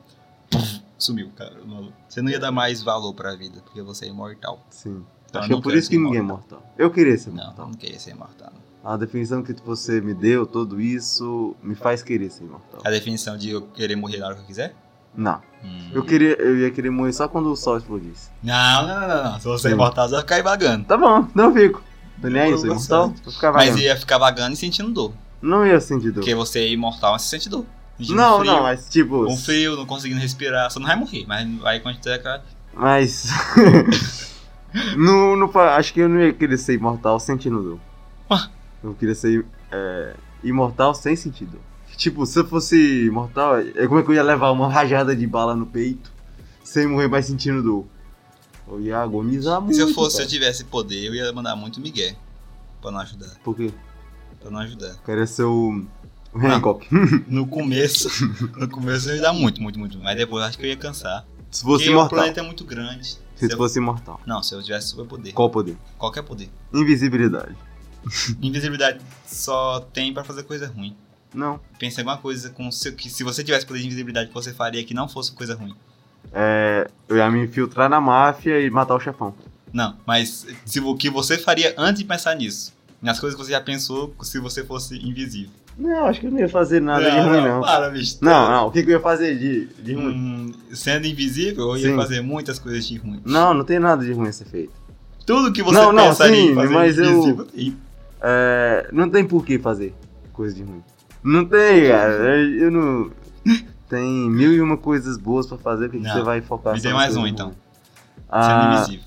Sumiu, 0.99 1.31
cara, 1.35 1.55
maluco. 1.65 1.93
Você 2.07 2.21
não 2.21 2.29
ia 2.29 2.39
dar 2.39 2.51
mais 2.51 2.83
valor 2.83 3.11
pra 3.15 3.35
vida, 3.35 3.59
porque 3.65 3.81
você 3.81 4.05
é 4.05 4.09
imortal. 4.09 4.63
Sim. 4.69 5.03
Então, 5.27 5.39
Acho 5.41 5.47
que 5.47 5.53
não 5.53 5.59
é 5.59 5.63
por 5.63 5.73
isso 5.75 5.89
que 5.89 5.97
ninguém 5.97 6.19
é 6.19 6.21
mortal. 6.21 6.61
Eu 6.77 6.91
queria 6.91 7.17
ser 7.17 7.31
Não, 7.31 7.43
mortal. 7.45 7.65
não 7.69 7.73
queria 7.73 7.97
ser 7.99 8.11
imortal. 8.11 8.51
não. 8.83 8.91
A 8.91 8.97
definição 8.97 9.41
que 9.41 9.53
você 9.65 9.99
me 9.99 10.13
deu, 10.13 10.45
tudo 10.45 10.79
isso, 10.79 11.55
me 11.63 11.73
faz 11.73 12.03
querer 12.03 12.29
ser 12.29 12.43
imortal. 12.43 12.79
A 12.85 12.91
definição 12.91 13.35
de 13.35 13.49
eu 13.49 13.63
querer 13.63 13.95
morrer 13.95 14.17
na 14.19 14.27
hora 14.27 14.35
que 14.35 14.41
eu 14.41 14.45
quiser? 14.45 14.75
Não. 15.15 15.41
Hum. 15.63 15.89
Eu, 15.93 16.03
queria, 16.03 16.35
eu 16.41 16.57
ia 16.57 16.71
querer 16.71 16.89
morrer 16.89 17.11
só 17.13 17.27
quando 17.27 17.51
o 17.51 17.55
sol 17.55 17.77
explodisse. 17.77 18.29
Não, 18.41 18.87
não, 18.87 19.07
não, 19.07 19.23
não. 19.23 19.39
Se 19.39 19.45
você 19.45 19.69
é 19.69 19.71
imortal, 19.71 20.07
você 20.07 20.13
vai 20.15 20.21
ficar 20.21 20.41
vagando. 20.43 20.85
Tá 20.85 20.97
bom, 20.97 21.27
não 21.35 21.53
fico. 21.53 21.81
Eu 22.23 22.31
sou 22.57 22.67
Eu 22.67 22.71
imortal. 22.73 23.13
Vou 23.23 23.33
ficar 23.33 23.51
Mas 23.53 23.75
ia 23.77 23.95
ficar 23.97 24.17
vagando 24.17 24.53
e 24.53 24.57
sentindo 24.57 24.91
dor. 24.91 25.13
Não 25.41 25.65
ia 25.65 25.79
sentir 25.79 26.11
dor. 26.11 26.21
Porque 26.21 26.35
você 26.35 26.59
é 26.59 26.69
imortal, 26.69 27.13
mas 27.13 27.23
você 27.23 27.29
sente 27.29 27.49
dor. 27.49 27.65
Não, 27.99 28.39
frio, 28.39 28.51
não, 28.51 28.63
mas 28.63 28.89
tipo. 28.89 29.25
Com 29.25 29.35
frio, 29.37 29.75
não 29.75 29.85
conseguindo 29.85 30.21
respirar. 30.21 30.69
Você 30.69 30.79
não 30.79 30.87
vai 30.87 30.95
morrer, 30.95 31.25
mas 31.27 31.59
vai 31.59 31.79
continuar. 31.79 32.41
Mas. 32.73 33.29
não, 34.95 35.35
não, 35.35 35.49
fa- 35.49 35.75
acho 35.75 35.93
que 35.93 35.99
eu 35.99 36.07
não 36.09 36.19
ia 36.21 36.33
querer 36.33 36.57
ser 36.57 36.75
imortal 36.75 37.19
sentindo 37.19 37.61
dor. 37.61 37.79
Ah. 38.29 38.47
Eu 38.83 38.93
queria 38.93 39.15
ser 39.15 39.45
é, 39.71 40.13
imortal 40.43 40.93
sem 40.93 41.15
sentir 41.15 41.45
dor. 41.45 41.59
Tipo, 41.99 42.25
se 42.25 42.39
eu 42.39 42.47
fosse 42.47 43.05
imortal, 43.07 43.57
é 43.59 43.85
como 43.85 43.99
é 43.99 44.03
que 44.03 44.09
eu 44.09 44.15
ia 44.15 44.23
levar 44.23 44.51
uma 44.51 44.69
rajada 44.71 45.13
de 45.13 45.27
bala 45.27 45.53
no 45.53 45.65
peito 45.65 46.09
sem 46.63 46.87
morrer 46.87 47.09
mais 47.09 47.25
sentindo 47.25 47.61
dor? 47.61 47.85
Eu 48.69 48.79
ia 48.79 48.99
agonizar 49.01 49.59
muito. 49.59 49.75
Se 49.75 49.81
eu 49.81 49.93
fosse, 49.93 50.15
se 50.15 50.21
eu 50.21 50.25
cara. 50.25 50.29
tivesse 50.29 50.63
poder, 50.63 51.03
eu 51.05 51.13
ia 51.13 51.31
mandar 51.33 51.57
muito 51.57 51.81
Miguel. 51.81 52.15
Pra 52.81 52.89
não 52.89 52.99
ajudar. 53.01 53.35
Por 53.43 53.53
quê? 53.53 53.73
Pra 54.39 54.49
não 54.49 54.59
ajudar. 54.61 54.95
Queria 55.05 55.27
ser 55.27 55.43
o. 55.43 55.85
O 56.33 56.39
Hancock. 56.39 56.87
No 57.27 57.45
começo, 57.47 58.07
no 58.55 58.69
começo 58.69 59.09
eu 59.09 59.15
ia 59.17 59.21
dar 59.23 59.33
muito, 59.33 59.61
muito, 59.61 59.77
muito. 59.77 59.97
Mas 59.99 60.15
depois 60.15 60.41
eu 60.41 60.47
acho 60.47 60.57
que 60.57 60.65
eu 60.65 60.69
ia 60.69 60.77
cansar. 60.77 61.25
Se 61.51 61.63
fosse 61.63 61.79
Porque 61.83 61.89
o 61.89 61.93
imortal. 61.93 62.17
planeta 62.19 62.39
é 62.39 62.43
muito 62.43 62.63
grande. 62.63 63.17
Se 63.35 63.51
eu- 63.51 63.57
fosse 63.57 63.79
imortal. 63.79 64.21
Não, 64.25 64.41
se 64.41 64.55
eu 64.55 64.63
tivesse 64.63 64.87
superpoder. 64.89 65.33
Qual 65.33 65.49
o 65.49 65.51
poder? 65.51 65.75
Qualquer 65.97 66.21
poder. 66.21 66.49
Invisibilidade. 66.73 67.57
Invisibilidade 68.41 68.99
só 69.27 69.79
tem 69.91 70.13
pra 70.13 70.23
fazer 70.23 70.43
coisa 70.43 70.67
ruim. 70.67 70.95
Não. 71.33 71.59
Pensa 71.77 72.01
em 72.01 72.03
alguma 72.03 72.17
coisa 72.21 72.49
com 72.49 72.71
seu, 72.71 72.93
que 72.93 73.09
se 73.09 73.23
você 73.23 73.43
tivesse 73.43 73.65
poder 73.65 73.79
de 73.79 73.85
invisibilidade 73.85 74.29
que 74.29 74.33
você 74.33 74.53
faria 74.53 74.83
que 74.83 74.93
não 74.93 75.07
fosse 75.07 75.31
coisa 75.31 75.55
ruim. 75.55 75.75
É, 76.33 76.89
eu 77.07 77.17
ia 77.17 77.29
me 77.29 77.43
infiltrar 77.43 77.89
na 77.89 78.01
máfia 78.01 78.59
e 78.59 78.69
matar 78.69 78.95
o 78.95 78.99
chefão. 78.99 79.33
Não, 79.71 79.95
mas 80.05 80.47
se, 80.65 80.79
o 80.79 80.95
que 80.95 81.09
você 81.09 81.37
faria 81.37 81.73
antes 81.77 82.01
de 82.01 82.05
pensar 82.07 82.35
nisso? 82.35 82.73
Nas 83.01 83.19
coisas 83.19 83.39
que 83.39 83.45
você 83.45 83.51
já 83.51 83.61
pensou 83.61 84.13
se 84.23 84.39
você 84.39 84.63
fosse 84.63 84.95
invisível. 84.97 85.51
Não, 85.77 86.05
acho 86.07 86.19
que 86.19 86.25
eu 86.27 86.31
não 86.31 86.39
ia 86.39 86.49
fazer 86.49 86.81
nada 86.81 87.09
de 87.09 87.17
ruim, 87.19 87.41
não. 87.41 87.61
Para, 87.61 87.89
bicho. 87.89 88.17
Não, 88.21 88.49
não. 88.51 88.67
O 88.67 88.71
que, 88.71 88.83
que 88.83 88.89
eu 88.89 88.93
ia 88.93 88.99
fazer 88.99 89.37
de, 89.39 89.67
de 89.81 89.93
ruim? 89.93 90.13
Hum, 90.13 90.51
sendo 90.73 91.07
invisível, 91.07 91.69
eu 91.69 91.77
ia 91.77 91.89
Sim. 91.91 91.95
fazer 91.95 92.21
muitas 92.21 92.59
coisas 92.59 92.85
de 92.85 92.97
ruim. 92.97 93.21
Não, 93.23 93.53
não 93.53 93.63
tem 93.63 93.79
nada 93.79 94.03
de 94.03 94.11
ruim 94.11 94.27
a 94.27 94.33
ser 94.33 94.45
feito. 94.45 94.73
Tudo 95.25 95.53
que 95.53 95.63
você 95.63 95.79
Não, 95.79 95.93
não, 95.93 96.07
pensaria 96.09 96.35
sim, 96.35 96.51
em 96.51 96.55
fazer 96.55 96.73
mas 96.73 96.97
eu- 96.97 97.05
invisível, 97.05 97.45
tem. 97.45 97.77
É, 98.21 98.89
não 98.91 99.09
tem 99.09 99.23
por 99.23 99.45
que 99.45 99.57
fazer 99.57 99.93
coisa 100.33 100.53
de 100.53 100.63
ruim. 100.63 100.83
Não 101.23 101.45
tem, 101.45 101.87
cara. 101.89 102.13
Eu 102.47 102.71
não. 102.71 103.11
Tem 103.89 104.29
mil 104.29 104.53
e 104.53 104.61
uma 104.61 104.77
coisas 104.77 105.17
boas 105.17 105.47
pra 105.47 105.57
fazer, 105.57 105.89
por 105.89 105.99
que, 105.99 106.07
você 106.07 106.21
vai 106.21 106.41
focar 106.41 106.73
Me 106.75 106.81
dê 106.81 106.93
mais 106.93 107.17
um, 107.17 107.25
então. 107.25 107.47
ruins? 107.47 107.57
Sendo 108.29 108.29
Ah, 108.29 108.75
invisível. 108.77 109.05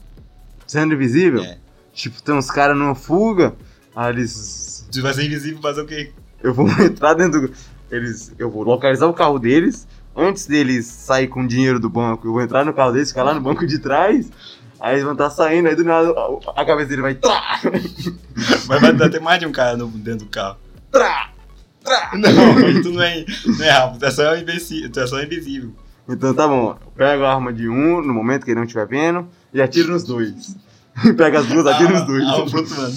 sendo 0.66 0.94
invisível? 0.94 1.42
É. 1.44 1.58
Tipo, 1.94 2.20
tem 2.22 2.34
uns 2.34 2.50
caras 2.50 2.76
numa 2.76 2.94
fuga, 2.94 3.54
aí 3.94 4.10
eles. 4.12 4.88
Se 4.90 5.00
vai 5.00 5.14
ser 5.14 5.24
invisível, 5.24 5.60
fazer 5.62 5.82
o 5.82 5.86
quê? 5.86 6.12
Eu 6.42 6.52
vou 6.52 6.66
entrar 6.82 7.14
dentro 7.14 7.48
do. 7.48 7.54
Eles. 7.90 8.32
Eu 8.38 8.50
vou 8.50 8.64
localizar 8.64 9.06
o 9.06 9.12
carro 9.14 9.38
deles. 9.38 9.86
Antes 10.16 10.46
deles 10.46 10.84
sair 10.86 11.28
com 11.28 11.42
o 11.44 11.46
dinheiro 11.48 11.78
do 11.80 11.88
banco, 11.88 12.26
eu 12.26 12.32
vou 12.32 12.42
entrar 12.42 12.64
no 12.66 12.74
carro 12.74 12.92
deles, 12.92 13.08
ficar 13.10 13.22
lá 13.22 13.32
no 13.32 13.40
banco 13.40 13.66
de 13.66 13.78
trás. 13.78 14.30
Aí 14.80 14.94
eles 14.94 15.04
vão 15.04 15.12
estar 15.12 15.30
saindo, 15.30 15.68
aí 15.68 15.76
do 15.76 15.84
nada 15.84 16.12
a, 16.56 16.64
cabeça 16.66 16.88
dele 16.88 17.02
vai. 17.02 17.14
Trá, 17.14 17.60
Vai, 18.66 19.08
ter 19.10 19.20
mais 19.20 19.38
de 19.38 19.46
um 19.46 19.52
cara 19.52 19.76
no- 19.76 19.86
dentro 19.86 20.26
do 20.26 20.30
carro. 20.30 20.56
trá. 20.90 21.30
Não, 22.14 22.82
tu 22.82 22.92
não 22.92 23.02
é, 23.02 23.24
não 23.46 23.64
é 23.64 23.70
rápido, 23.70 23.98
tu 24.00 24.06
é 24.06 24.10
só 24.10 24.36
invisível. 24.36 24.90
Tu 24.90 25.00
é 25.00 25.06
só 25.06 25.22
invisível. 25.22 25.72
Então 26.08 26.34
tá 26.34 26.46
bom, 26.48 26.70
eu 26.70 26.92
pego 26.96 27.24
a 27.24 27.32
arma 27.32 27.52
de 27.52 27.68
um 27.68 28.02
no 28.02 28.12
momento 28.12 28.44
que 28.44 28.50
ele 28.50 28.58
não 28.58 28.64
estiver 28.64 28.86
vendo 28.86 29.28
e 29.52 29.60
atiro 29.60 29.92
nos 29.92 30.04
dois. 30.04 30.56
Pega 31.16 31.40
as 31.40 31.46
duas, 31.46 31.66
atiro 31.66 31.92
nos 31.92 32.06
dois. 32.06 32.24
Ah, 32.24 32.42
ah, 32.42 32.48
flutuando. 32.48 32.96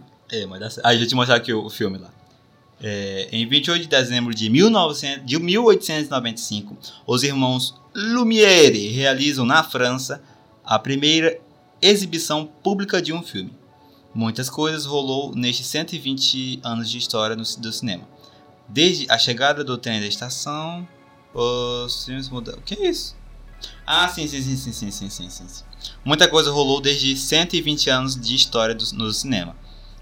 é, 0.32 0.46
mas 0.46 0.60
dá 0.60 0.70
certo. 0.70 0.86
Ah, 0.86 0.90
deixa 0.90 1.04
eu 1.04 1.08
te 1.08 1.14
mostrar 1.14 1.36
aqui 1.36 1.52
o, 1.52 1.64
o 1.64 1.70
filme 1.70 1.98
lá. 1.98 2.10
É, 2.82 3.28
em 3.30 3.46
28 3.48 3.82
de 3.82 3.88
dezembro 3.88 4.34
de, 4.34 4.50
1900, 4.50 5.24
de 5.24 5.38
1895, 5.38 6.76
os 7.06 7.22
irmãos 7.22 7.80
Lumière 7.94 8.88
realizam 8.92 9.46
na 9.46 9.62
França 9.62 10.22
a 10.64 10.78
primeira 10.78 11.38
exibição 11.80 12.44
pública 12.44 13.00
de 13.00 13.12
um 13.12 13.22
filme. 13.22 13.52
Muitas 14.14 14.48
coisas 14.48 14.86
rolou 14.86 15.34
nestes 15.34 15.66
120 15.66 16.60
anos 16.62 16.88
de 16.88 16.98
história 16.98 17.34
do 17.34 17.72
cinema. 17.72 18.08
Desde 18.68 19.10
a 19.10 19.18
chegada 19.18 19.64
do 19.64 19.76
trem 19.76 20.00
da 20.00 20.06
estação, 20.06 20.86
os 21.34 22.04
filmes 22.04 22.28
mudaram. 22.28 22.58
O 22.58 22.62
que 22.62 22.74
é 22.74 22.88
isso? 22.88 23.16
Ah, 23.86 24.06
sim, 24.08 24.26
sim, 24.28 24.40
sim, 24.40 24.56
sim, 24.56 24.72
sim, 24.72 24.90
sim, 24.90 25.10
sim, 25.10 25.30
sim. 25.30 25.48
sim. 25.48 25.64
Muita 26.04 26.28
coisa 26.28 26.50
rolou 26.50 26.80
desde 26.80 27.16
120 27.16 27.90
anos 27.90 28.14
de 28.18 28.34
história 28.34 28.74
do, 28.74 28.84
no 28.92 29.12
cinema. 29.12 29.56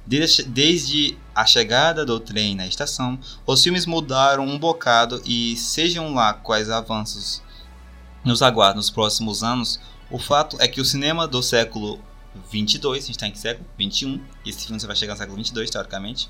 Desde, 0.06 0.42
desde 0.42 1.18
a 1.34 1.46
chegada 1.46 2.04
do 2.04 2.20
trem 2.20 2.54
na 2.54 2.66
estação, 2.66 3.18
os 3.46 3.62
filmes 3.62 3.86
mudaram 3.86 4.44
um 4.44 4.58
bocado 4.58 5.22
e 5.24 5.56
sejam 5.56 6.12
lá 6.12 6.34
quais 6.34 6.68
avanços 6.68 7.42
nos 8.24 8.42
aguardam 8.42 8.76
nos 8.76 8.90
próximos 8.90 9.42
anos, 9.42 9.80
o 10.10 10.18
fato 10.18 10.56
é 10.60 10.68
que 10.68 10.80
o 10.80 10.84
cinema 10.84 11.26
do 11.26 11.42
século 11.42 11.98
22, 12.50 13.04
a 13.04 13.06
gente 13.06 13.10
está 13.10 13.26
em 13.26 13.32
que 13.32 13.38
século? 13.38 13.66
21, 13.78 14.20
e 14.44 14.50
esse 14.50 14.66
filme 14.66 14.80
você 14.80 14.86
vai 14.86 14.96
chegar 14.96 15.14
no 15.14 15.18
século 15.18 15.36
22, 15.36 15.70
teoricamente, 15.70 16.28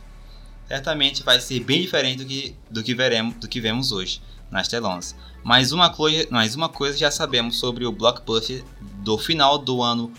certamente 0.67 1.23
vai 1.23 1.41
ser 1.41 1.61
bem 1.61 1.83
diferente 1.83 2.19
do 2.19 2.27
que, 2.27 2.57
do 2.71 2.83
que 2.83 2.95
veremos, 2.95 3.35
do 3.37 3.49
que 3.49 3.61
vemos 3.61 3.93
hoje 3.93 4.21
nas 4.51 4.69
telonas. 4.69 5.15
Mas 5.43 5.73
uma, 5.73 5.91
coisa, 5.91 6.27
mas 6.31 6.55
uma 6.55 6.69
coisa 6.69 6.97
já 6.97 7.11
sabemos 7.11 7.57
sobre 7.59 7.85
o 7.85 7.93
blockbuster 7.93 8.65
do 9.03 9.19
final 9.19 9.59
do 9.59 9.83
ano 9.83 10.13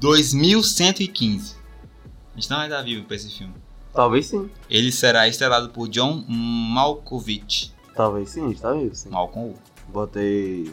2115. 0.00 1.56
A 2.34 2.40
gente 2.40 2.50
não 2.50 2.56
vai 2.56 2.66
estar 2.66 2.82
vivo 2.82 3.04
para 3.04 3.16
esse 3.16 3.30
filme. 3.30 3.54
Talvez 3.92 4.26
sim. 4.26 4.50
Ele 4.68 4.90
será 4.90 5.28
estrelado 5.28 5.68
por 5.68 5.88
John 5.88 6.24
Malkovich. 6.28 7.72
Talvez 7.94 8.30
sim, 8.30 8.52
talvez 8.54 8.98
sim. 8.98 9.10
Malcolm 9.10 9.50
U. 9.50 9.58
Botei. 9.88 10.72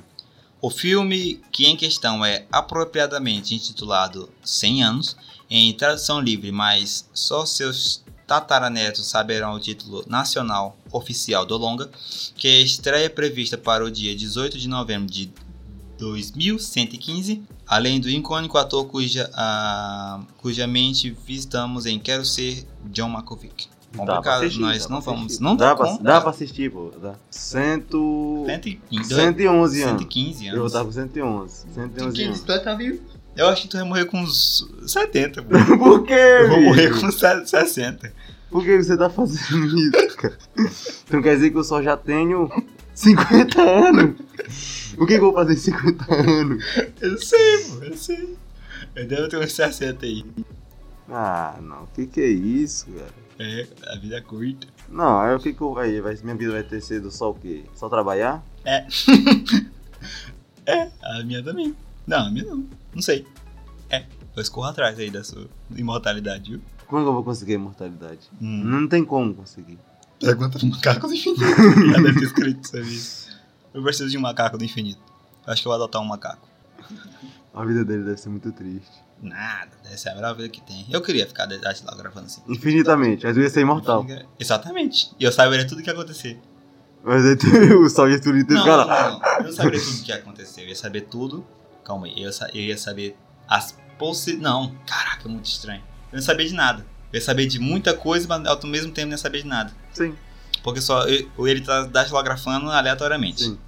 O 0.61 0.69
filme 0.69 1.41
que 1.51 1.65
em 1.65 1.75
questão 1.75 2.23
é 2.23 2.45
apropriadamente 2.51 3.55
intitulado 3.55 4.29
100 4.43 4.83
anos, 4.83 5.17
em 5.49 5.73
tradução 5.73 6.21
livre, 6.21 6.51
mas 6.51 7.09
só 7.13 7.45
seus 7.47 8.03
tataranetos 8.27 9.07
saberão 9.07 9.53
o 9.53 9.59
título 9.59 10.05
nacional 10.07 10.77
oficial 10.91 11.45
do 11.47 11.57
longa, 11.57 11.89
que 12.37 12.47
a 12.47 12.61
estreia 12.61 13.09
prevista 13.09 13.57
para 13.57 13.83
o 13.83 13.89
dia 13.89 14.15
18 14.15 14.59
de 14.59 14.69
novembro 14.69 15.11
de 15.11 15.31
2115, 15.97 17.43
além 17.67 17.99
do 17.99 18.07
icônico 18.07 18.57
ator 18.57 18.85
cuja, 18.85 19.29
a, 19.33 20.21
cuja 20.37 20.67
mente 20.67 21.09
visitamos 21.09 21.85
em 21.87 21.99
Quero 21.99 22.23
Ser 22.23 22.67
John 22.85 23.09
Malkovich. 23.09 23.67
Dá 23.91 23.97
pra 23.97 24.15
Complicado, 24.15 24.41
assistir, 24.43 24.61
nós 24.61 24.87
não 24.87 25.01
vamos. 25.01 25.39
Não 25.39 25.55
dá, 25.55 25.69
dá 25.69 25.75
pra, 25.75 25.85
como, 25.85 25.97
dá 25.99 26.09
cara. 26.11 26.21
pra 26.21 26.29
assistir, 26.29 26.71
pô. 26.71 26.91
Dá. 27.01 27.15
Cento... 27.29 28.43
115, 28.47 29.13
111 29.13 29.81
anos. 29.83 30.01
115 30.01 30.45
Eu 30.45 30.51
vou 30.51 30.59
anos. 30.61 30.71
estar 30.73 30.85
com 30.85 30.91
111. 30.91 31.65
111 31.73 32.23
anos. 32.23 32.39
tu 32.41 32.63
tá 32.63 32.73
vivo. 32.75 33.01
Eu 33.35 33.47
acho 33.49 33.63
que 33.63 33.67
tu 33.67 33.77
vai 33.77 33.85
morrer 33.85 34.05
com 34.05 34.19
uns 34.21 34.69
70, 34.87 35.43
pô. 35.43 35.49
Por 35.77 36.03
quê, 36.05 36.13
Eu 36.13 36.49
vou 36.49 36.61
morrer 36.61 36.89
com 36.91 37.11
60. 37.11 38.13
Por 38.49 38.63
que 38.63 38.77
você 38.83 38.97
tá 38.97 39.09
fazendo 39.09 39.65
isso, 39.77 40.17
cara? 40.17 40.37
Então 41.07 41.21
quer 41.21 41.35
dizer 41.35 41.51
que 41.51 41.57
eu 41.57 41.63
só 41.63 41.81
já 41.81 41.95
tenho 41.97 42.49
50 42.93 43.61
anos? 43.61 44.15
O 44.97 45.05
que, 45.05 45.13
que 45.17 45.19
eu 45.19 45.21
vou 45.21 45.33
fazer 45.33 45.53
em 45.53 45.57
50 45.57 46.13
anos? 46.13 46.63
Eu 47.01 47.17
sei, 47.17 47.63
pô, 47.69 47.83
eu 47.83 47.97
sei. 47.97 48.37
Eu 48.95 49.07
devo 49.07 49.27
ter 49.29 49.37
uns 49.37 49.51
60 49.53 50.05
aí. 50.05 50.25
Ah, 51.09 51.55
não. 51.61 51.83
O 51.83 51.87
que, 51.95 52.05
que 52.07 52.21
é 52.21 52.27
isso, 52.27 52.87
cara? 52.87 53.20
É, 53.41 53.67
a 53.87 53.95
vida 53.95 54.17
é 54.17 54.21
curta. 54.21 54.67
Não, 54.87 55.19
aí 55.19 55.33
o 55.33 55.39
que, 55.39 55.51
que 55.51 55.61
eu. 55.61 55.75
Aí, 55.79 55.99
vai, 55.99 56.15
minha 56.21 56.35
vida 56.35 56.51
vai 56.51 56.61
ter 56.61 56.79
sido 56.79 57.09
só 57.09 57.31
o 57.31 57.33
quê? 57.33 57.65
Só 57.73 57.89
trabalhar? 57.89 58.43
É. 58.63 58.85
é, 60.67 60.91
a 61.01 61.23
minha 61.23 61.43
também. 61.43 61.75
Não, 62.05 62.27
a 62.27 62.29
minha 62.29 62.45
não. 62.45 62.63
Não 62.93 63.01
sei. 63.01 63.25
É, 63.89 64.05
eu 64.35 64.43
escorro 64.43 64.67
atrás 64.67 64.99
aí 64.99 65.09
da 65.09 65.23
sua 65.23 65.49
imortalidade, 65.75 66.51
viu? 66.51 66.61
Como 66.85 67.01
é 67.01 67.03
que 67.03 67.09
eu 67.09 67.13
vou 67.13 67.23
conseguir 67.23 67.53
a 67.53 67.55
imortalidade? 67.55 68.19
Hum. 68.39 68.63
Não 68.63 68.87
tem 68.87 69.03
como 69.03 69.33
conseguir. 69.33 69.79
Pergunta 70.19 70.59
pro 70.59 70.67
macaco 70.67 71.07
do 71.07 71.13
infinito. 71.15 71.41
Já 71.41 71.99
deve 71.99 72.19
ter 72.19 72.25
escrito 72.25 72.67
sobre 72.67 72.89
isso. 72.89 73.27
Eu 73.73 73.81
preciso 73.81 74.09
de 74.11 74.19
um 74.19 74.21
macaco 74.21 74.55
do 74.55 74.63
infinito. 74.63 75.01
Eu 75.47 75.51
acho 75.51 75.63
que 75.63 75.67
eu 75.67 75.71
vou 75.71 75.81
adotar 75.81 75.99
um 75.99 76.05
macaco. 76.05 76.47
A 77.55 77.65
vida 77.65 77.83
dele 77.83 78.03
deve 78.03 78.17
ser 78.17 78.29
muito 78.29 78.51
triste. 78.51 79.01
Nada, 79.21 79.69
essa 79.85 80.09
é 80.09 80.11
a 80.13 80.15
melhor 80.15 80.35
vida 80.35 80.49
que 80.49 80.61
tem. 80.61 80.85
Eu 80.89 81.01
queria 81.01 81.27
ficar 81.27 81.45
de- 81.45 81.57
lá 81.57 81.95
gravando 81.95 82.25
assim. 82.25 82.41
Infinitamente, 82.47 83.25
mas 83.25 83.37
eu 83.37 83.43
ia 83.43 83.49
ser 83.49 83.61
imortal. 83.61 84.05
Exatamente. 84.39 85.11
E 85.19 85.23
eu 85.23 85.31
saberia 85.31 85.65
tudo 85.67 85.79
o 85.79 85.83
que 85.83 85.89
ia 85.89 85.93
acontecer. 85.93 86.39
Mas 87.03 87.23
aí 87.25 87.37
sol 87.89 88.09
e 88.09 88.19
tudo 88.19 88.37
e 88.37 88.43
Não, 88.43 88.63
cara. 88.65 88.85
não, 88.85 89.19
não. 89.19 89.27
Eu 89.37 89.43
não 89.45 89.51
saberia 89.51 89.79
tudo 89.79 89.99
o 89.99 90.03
que 90.03 90.09
ia 90.11 90.17
acontecer. 90.17 90.61
Eu 90.63 90.67
ia 90.69 90.75
saber 90.75 91.01
tudo. 91.01 91.45
Calma 91.83 92.07
aí. 92.07 92.13
Eu, 92.23 92.31
eu 92.53 92.61
ia 92.61 92.77
saber 92.77 93.15
as 93.47 93.75
possibilidades. 93.97 94.51
Não, 94.53 94.75
caraca, 94.87 95.27
é 95.27 95.31
muito 95.31 95.45
estranho. 95.45 95.81
Eu 95.81 96.13
não 96.13 96.19
ia 96.19 96.23
saber 96.25 96.45
de 96.45 96.53
nada. 96.53 96.85
Eu 97.13 97.17
ia 97.19 97.21
saber 97.25 97.45
de 97.45 97.59
muita 97.59 97.93
coisa, 97.95 98.27
mas 98.27 98.45
ao 98.45 98.59
mesmo 98.67 98.91
tempo 98.91 99.07
não 99.07 99.13
ia 99.13 99.17
saber 99.17 99.41
de 99.43 99.47
nada. 99.47 99.71
Sim, 99.93 100.15
Porque 100.63 100.79
só 100.81 101.07
eu, 101.07 101.47
ele 101.47 101.61
tá 101.61 101.83
datilografando 101.83 102.69
aleatoriamente. 102.71 103.43
sim. 103.43 103.59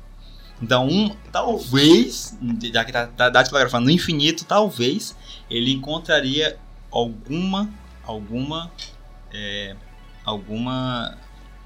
Então, 0.61 0.87
um, 0.87 1.09
talvez, 1.31 2.37
já 2.71 2.85
que 2.85 2.91
tá, 2.91 3.07
tá 3.07 3.29
datilografando 3.29 3.85
no 3.85 3.91
infinito, 3.91 4.45
talvez 4.45 5.15
ele 5.49 5.71
encontraria 5.71 6.57
alguma, 6.89 7.69
alguma, 8.03 8.71
é, 9.33 9.75
alguma. 10.23 11.17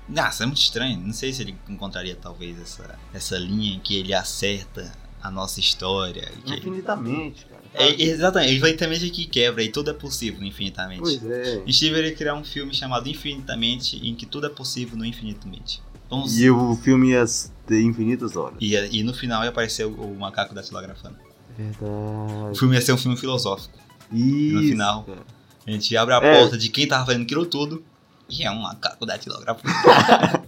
Nossa, 0.07 0.43
é 0.43 0.45
muito 0.45 0.61
estranho. 0.61 0.99
Não 0.99 1.13
sei 1.13 1.33
se 1.33 1.41
ele 1.41 1.55
encontraria 1.67 2.15
talvez 2.15 2.59
essa, 2.59 2.97
essa 3.13 3.37
linha 3.37 3.75
em 3.75 3.79
que 3.79 3.95
ele 3.95 4.13
acerta 4.13 4.91
a 5.21 5.29
nossa 5.29 5.59
história. 5.59 6.31
Infinitamente, 6.45 7.45
cara. 7.45 7.57
É, 7.73 8.01
exatamente, 8.01 8.55
infinitamente 8.55 9.09
que 9.09 9.25
quebra 9.25 9.61
e 9.61 9.69
tudo 9.69 9.91
é 9.91 9.93
possível 9.93 10.41
infinitamente. 10.43 11.01
Pois 11.01 11.25
é. 11.25 11.61
A 11.63 11.65
gente 11.65 11.81
deveria 11.81 12.15
criar 12.15 12.33
um 12.33 12.43
filme 12.43 12.73
chamado 12.73 13.07
Infinitamente, 13.09 13.97
em 13.97 14.15
que 14.15 14.25
tudo 14.25 14.47
é 14.47 14.49
possível 14.49 14.97
no 14.97 15.05
infinitamente. 15.05 15.81
Vamos... 16.09 16.39
E 16.39 16.49
o 16.49 16.75
filme 16.75 17.09
ia 17.11 17.25
ter 17.65 17.81
infinitas 17.81 18.35
horas. 18.35 18.57
E, 18.61 18.75
e 18.75 19.03
no 19.03 19.13
final 19.13 19.43
ia 19.43 19.49
aparecer 19.49 19.85
o, 19.85 19.91
o 19.93 20.19
macaco 20.19 20.53
datilografando. 20.55 21.15
O 21.17 21.57
Verdade. 21.57 22.59
filme 22.59 22.75
ia 22.75 22.81
ser 22.81 22.93
um 22.93 22.97
filme 22.97 23.17
filosófico. 23.17 23.77
Isso. 24.11 24.59
final. 24.69 25.03
cara. 25.03 25.19
A 25.65 25.71
gente 25.71 25.97
abre 25.97 26.13
a 26.13 26.17
É. 26.17 26.39
porta 26.41 26.57
de 26.57 26.69
quem 26.69 26.87
tava 26.87 27.05
fazendo 27.05 27.23
aquilo 27.23 27.45
tudo 27.45 27.83
e 28.29 28.43
é 28.43 28.51
um 28.51 28.61
macaco 28.61 29.05
datilografando. 29.05 29.73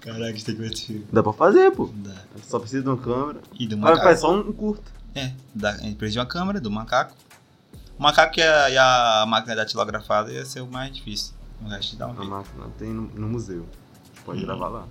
Caraca, 0.00 0.26
gente 0.32 0.44
tem 0.44 0.54
que 0.54 0.60
ver 0.60 0.72
esse 0.72 0.86
filme. 0.86 1.06
Dá 1.12 1.22
pra 1.22 1.32
fazer, 1.32 1.70
pô. 1.72 1.86
Da- 1.94 2.14
Só 2.42 2.58
precisa 2.58 2.82
de 2.82 2.88
uma 2.88 2.96
câmera. 2.96 3.40
E 3.58 3.66
do 3.66 3.76
Mas 3.76 3.90
macaco. 3.90 4.04
faz 4.06 4.20
só 4.20 4.34
um 4.34 4.52
curto. 4.52 4.92
É, 5.14 5.32
da, 5.54 5.70
a 5.70 5.76
gente 5.78 5.96
precisa 5.96 6.14
de 6.14 6.18
uma 6.20 6.26
câmera, 6.26 6.60
do 6.60 6.70
macaco. 6.70 7.14
O 7.98 8.02
macaco 8.02 8.38
e 8.38 8.42
a, 8.42 8.70
e 8.70 8.76
a 8.78 9.24
máquina 9.28 9.54
datilografada 9.54 10.32
ia 10.32 10.44
ser 10.44 10.60
o 10.60 10.66
mais 10.66 10.92
difícil. 10.94 11.32
O 11.62 11.68
resto 11.68 11.94
dá 11.96 12.06
um 12.08 12.12
A 12.12 12.14
jeito. 12.16 12.28
máquina 12.30 12.66
tem 12.78 12.88
no, 12.88 13.02
no 13.02 13.28
museu. 13.28 13.64
Pode 14.24 14.40
Hum. 14.42 14.46
gravar 14.46 14.68
lá. 14.68 14.86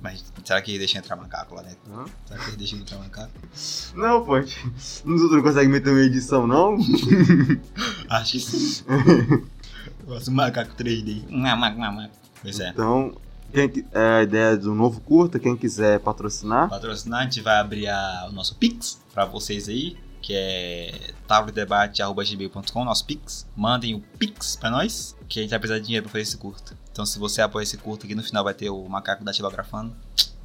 Mas 0.00 0.24
será 0.44 0.60
que 0.60 0.76
deixa 0.78 0.98
entrar 0.98 1.14
macaco 1.14 1.54
lá 1.54 1.62
dentro? 1.62 1.78
Hã? 1.94 2.04
Será 2.26 2.40
que 2.40 2.46
eles 2.46 2.56
deixam 2.56 2.78
entrar 2.80 2.98
macaco? 2.98 3.30
Não, 3.94 4.24
pô. 4.24 4.36
Nos 4.38 4.96
outros 5.04 5.32
não 5.32 5.42
consegue 5.42 5.68
meter 5.68 5.90
uma 5.90 6.00
edição, 6.00 6.44
não? 6.46 6.76
Acho 8.10 8.32
que 8.32 8.40
sim. 8.40 8.84
Gosto 10.04 10.24
do 10.26 10.32
macaco 10.32 10.72
3D. 10.76 11.30
Macaco, 11.30 11.78
macaco. 11.78 12.14
Pois 12.42 12.58
é. 12.58 12.70
Então, 12.70 13.14
quem, 13.52 13.84
é 13.92 14.18
a 14.18 14.22
ideia 14.24 14.56
do 14.56 14.74
novo 14.74 15.00
curta, 15.02 15.38
quem 15.38 15.56
quiser 15.56 16.00
patrocinar, 16.00 16.68
patrocinar, 16.68 17.20
a 17.20 17.24
gente 17.24 17.40
vai 17.40 17.60
abrir 17.60 17.86
a- 17.86 18.26
o 18.28 18.32
nosso 18.32 18.56
Pix 18.56 19.00
pra 19.14 19.24
vocês 19.24 19.68
aí, 19.68 19.96
que 20.20 20.32
é 20.34 21.12
tabrodebate.gmail.com, 21.28 22.84
nosso 22.84 23.04
Pix. 23.04 23.46
Mandem 23.56 23.94
o 23.94 24.00
Pix 24.18 24.56
pra 24.56 24.70
nós, 24.70 25.16
que 25.28 25.38
a 25.38 25.42
gente 25.42 25.50
vai 25.50 25.58
precisar 25.60 25.78
de 25.78 25.84
dinheiro 25.86 26.04
pra 26.04 26.12
fazer 26.12 26.22
esse 26.22 26.36
curto. 26.36 26.76
Então 26.92 27.06
se 27.06 27.18
você 27.18 27.40
apoia 27.40 27.62
esse 27.64 27.78
curto 27.78 28.04
aqui, 28.04 28.14
no 28.14 28.22
final 28.22 28.44
vai 28.44 28.54
ter 28.54 28.70
o 28.70 28.86
macaco 28.88 29.24
datilografando. 29.24 29.94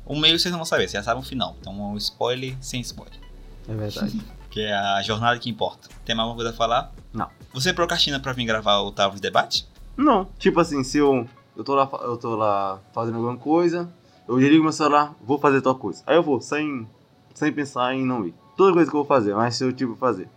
O 0.06 0.16
meio 0.16 0.40
vocês 0.40 0.52
não 0.52 0.60
vão 0.60 0.66
saber, 0.66 0.84
vocês 0.88 0.94
já 0.94 1.04
sabem 1.04 1.22
o 1.22 1.26
final. 1.26 1.56
Então 1.60 1.74
um 1.74 1.98
spoiler 1.98 2.56
sem 2.62 2.82
spoiler. 2.82 3.20
é 3.68 3.76
verdade. 3.76 4.22
Que 4.50 4.62
é 4.62 4.74
a 4.74 5.02
jornada 5.04 5.38
que 5.38 5.50
importa. 5.50 5.90
Tem 6.04 6.16
mais 6.16 6.24
alguma 6.26 6.38
coisa 6.38 6.52
a 6.52 6.58
falar? 6.58 6.92
Não. 7.14 7.30
Você 7.54 7.74
procrastina 7.74 8.20
pra 8.20 8.34
vir 8.34 8.46
gravar 8.46 8.80
o 8.80 8.92
Tavos 8.92 9.20
Debate? 9.20 9.68
Não, 9.96 10.26
tipo 10.40 10.60
assim, 10.60 10.84
se 10.84 10.98
eu, 10.98 11.28
eu, 11.56 11.64
tô 11.64 11.76
lá, 11.76 11.88
eu 12.02 12.18
tô 12.18 12.36
lá 12.36 12.80
fazendo 12.94 13.18
alguma 13.18 13.38
coisa, 13.38 13.88
eu 14.28 14.40
ligo 14.40 14.64
meu 14.64 14.72
celular, 14.72 15.14
vou 15.22 15.38
fazer 15.38 15.62
tal 15.62 15.76
coisa. 15.76 16.02
Aí 16.08 16.16
eu 16.16 16.24
vou, 16.24 16.42
sem, 16.42 16.88
sem 17.36 17.52
pensar 17.52 17.94
em 17.94 18.06
não 18.06 18.26
ir. 18.26 18.34
Toda 18.56 18.74
coisa 18.74 18.90
que 18.90 18.96
eu 18.96 19.02
vou 19.02 19.08
fazer, 19.08 19.36
mas 19.36 19.56
se 19.56 19.64
eu 19.64 19.72
tipo 19.72 19.96
fazer. 19.96 20.30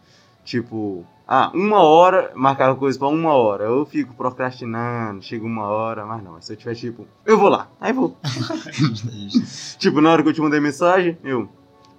Tipo, 0.51 1.07
ah, 1.29 1.53
uma 1.55 1.81
hora, 1.81 2.33
marcar 2.35 2.75
coisa 2.75 2.99
pra 2.99 3.07
uma 3.07 3.33
hora. 3.33 3.67
Eu 3.67 3.87
fico 3.87 4.13
procrastinando, 4.15 5.23
chega 5.23 5.47
uma 5.47 5.69
hora, 5.69 6.05
mas 6.05 6.25
não. 6.25 6.33
Mas 6.33 6.47
se 6.47 6.53
eu 6.53 6.57
tiver 6.57 6.75
tipo, 6.75 7.07
eu 7.25 7.39
vou 7.39 7.49
lá, 7.49 7.71
aí 7.81 7.93
vou. 7.93 8.19
tipo, 9.79 10.01
na 10.01 10.11
hora 10.11 10.25
que 10.25 10.29
eu 10.29 10.33
te 10.33 10.41
mandei 10.41 10.59
mensagem, 10.59 11.17
eu 11.23 11.49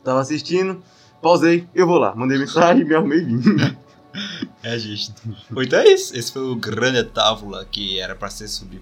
tava 0.04 0.20
assistindo, 0.20 0.84
pausei, 1.22 1.66
eu 1.74 1.88
vou 1.88 1.98
lá. 1.98 2.14
Mandei 2.14 2.38
mensagem, 2.38 2.84
me 2.84 2.94
arrumei 2.94 3.20
e 3.20 3.24
vim. 3.24 3.42
É 4.62 4.78
justo. 4.78 5.14
Então 5.50 5.80
é 5.80 5.88
isso. 5.88 6.14
Esse 6.16 6.34
foi 6.34 6.42
o 6.42 6.54
grande 6.54 7.02
tábula 7.06 7.64
que 7.64 7.98
era 7.98 8.14
pra 8.14 8.30
ser 8.30 8.50
sobre. 8.50 8.82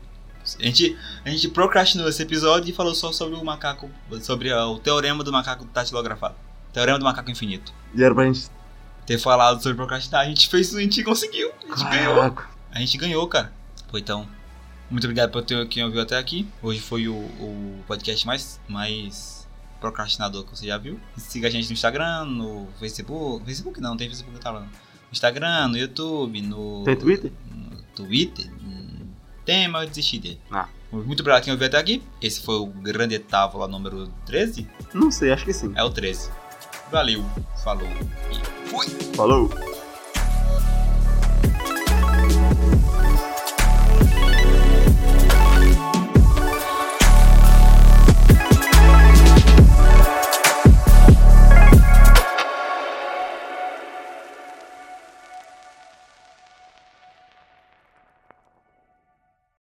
A 0.59 0.63
gente, 0.63 0.97
a 1.23 1.29
gente 1.29 1.47
procrastinou 1.49 2.09
esse 2.09 2.23
episódio 2.23 2.71
e 2.71 2.73
falou 2.73 2.95
só 2.95 3.11
sobre 3.11 3.35
o 3.35 3.45
macaco. 3.45 3.87
Sobre 4.21 4.51
o 4.51 4.79
teorema 4.79 5.23
do 5.23 5.31
macaco 5.31 5.65
datilografado. 5.65 6.33
Teorema 6.73 6.97
do 6.97 7.05
macaco 7.05 7.29
infinito. 7.29 7.71
E 7.93 8.03
era 8.03 8.15
pra 8.15 8.25
gente. 8.25 8.49
Ter 9.09 9.17
falado 9.17 9.59
sobre 9.59 9.75
procrastinar, 9.75 10.21
a 10.21 10.25
gente 10.25 10.47
fez, 10.47 10.75
a 10.75 10.79
gente 10.79 11.03
conseguiu. 11.03 11.49
A 11.67 11.75
gente 11.75 11.89
ganhou. 11.89 12.15
Caraca. 12.15 12.47
A 12.71 12.79
gente 12.79 12.95
ganhou, 12.95 13.27
cara. 13.27 13.51
Pô, 13.89 13.97
então, 13.97 14.29
muito 14.87 15.03
obrigado 15.05 15.31
por 15.31 15.41
ter 15.41 15.67
quem 15.67 15.83
ouviu 15.83 15.99
até 15.99 16.15
aqui. 16.15 16.47
Hoje 16.61 16.79
foi 16.79 17.07
o, 17.07 17.15
o 17.15 17.83
podcast 17.87 18.27
mais, 18.27 18.61
mais 18.67 19.47
procrastinador 19.79 20.43
que 20.43 20.55
você 20.55 20.67
já 20.67 20.77
viu. 20.77 20.99
Siga 21.17 21.47
a 21.47 21.49
gente 21.49 21.65
no 21.69 21.73
Instagram, 21.73 22.25
no 22.25 22.67
Facebook. 22.79 23.43
Facebook 23.45 23.81
não, 23.81 23.89
não 23.89 23.97
tem 23.97 24.07
Facebook 24.07 24.37
que 24.37 24.43
tava 24.43 24.59
não. 24.59 24.67
No 24.67 25.11
Instagram, 25.11 25.69
no 25.69 25.77
YouTube, 25.79 26.43
no. 26.43 26.83
Tem 26.83 26.95
Twitter? 26.95 27.31
No 27.49 27.81
Twitter? 27.95 28.45
Hum, 28.63 29.07
Tem, 29.43 29.67
mas 29.67 29.85
eu 29.85 29.89
desisti 29.89 30.19
dele. 30.19 30.39
Ah. 30.51 30.67
Muito 30.91 31.21
obrigado 31.21 31.43
quem 31.43 31.51
ouviu 31.51 31.65
até 31.65 31.79
aqui. 31.79 32.03
Esse 32.21 32.41
foi 32.41 32.57
o 32.57 32.67
grande 32.67 33.17
távola 33.17 33.67
número 33.67 34.07
13? 34.27 34.69
Não 34.93 35.09
sei, 35.09 35.31
acho 35.31 35.45
que 35.45 35.53
sim. 35.53 35.73
É 35.75 35.83
o 35.83 35.89
13. 35.89 36.29
Valeu, 36.91 37.23
falou 37.63 37.87
e 38.31 38.67
fui! 38.69 38.87
Falou! 39.15 39.68